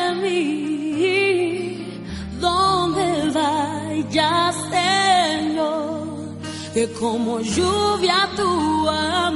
en 0.06 0.22
mí, 0.22 2.02
donde 2.40 3.06
vayas, 3.38 4.56
Señor, 4.76 6.06
que 6.72 6.84
como 6.92 7.40
lluvia 7.40 8.28
tu 8.36 8.88
alma 8.88 9.29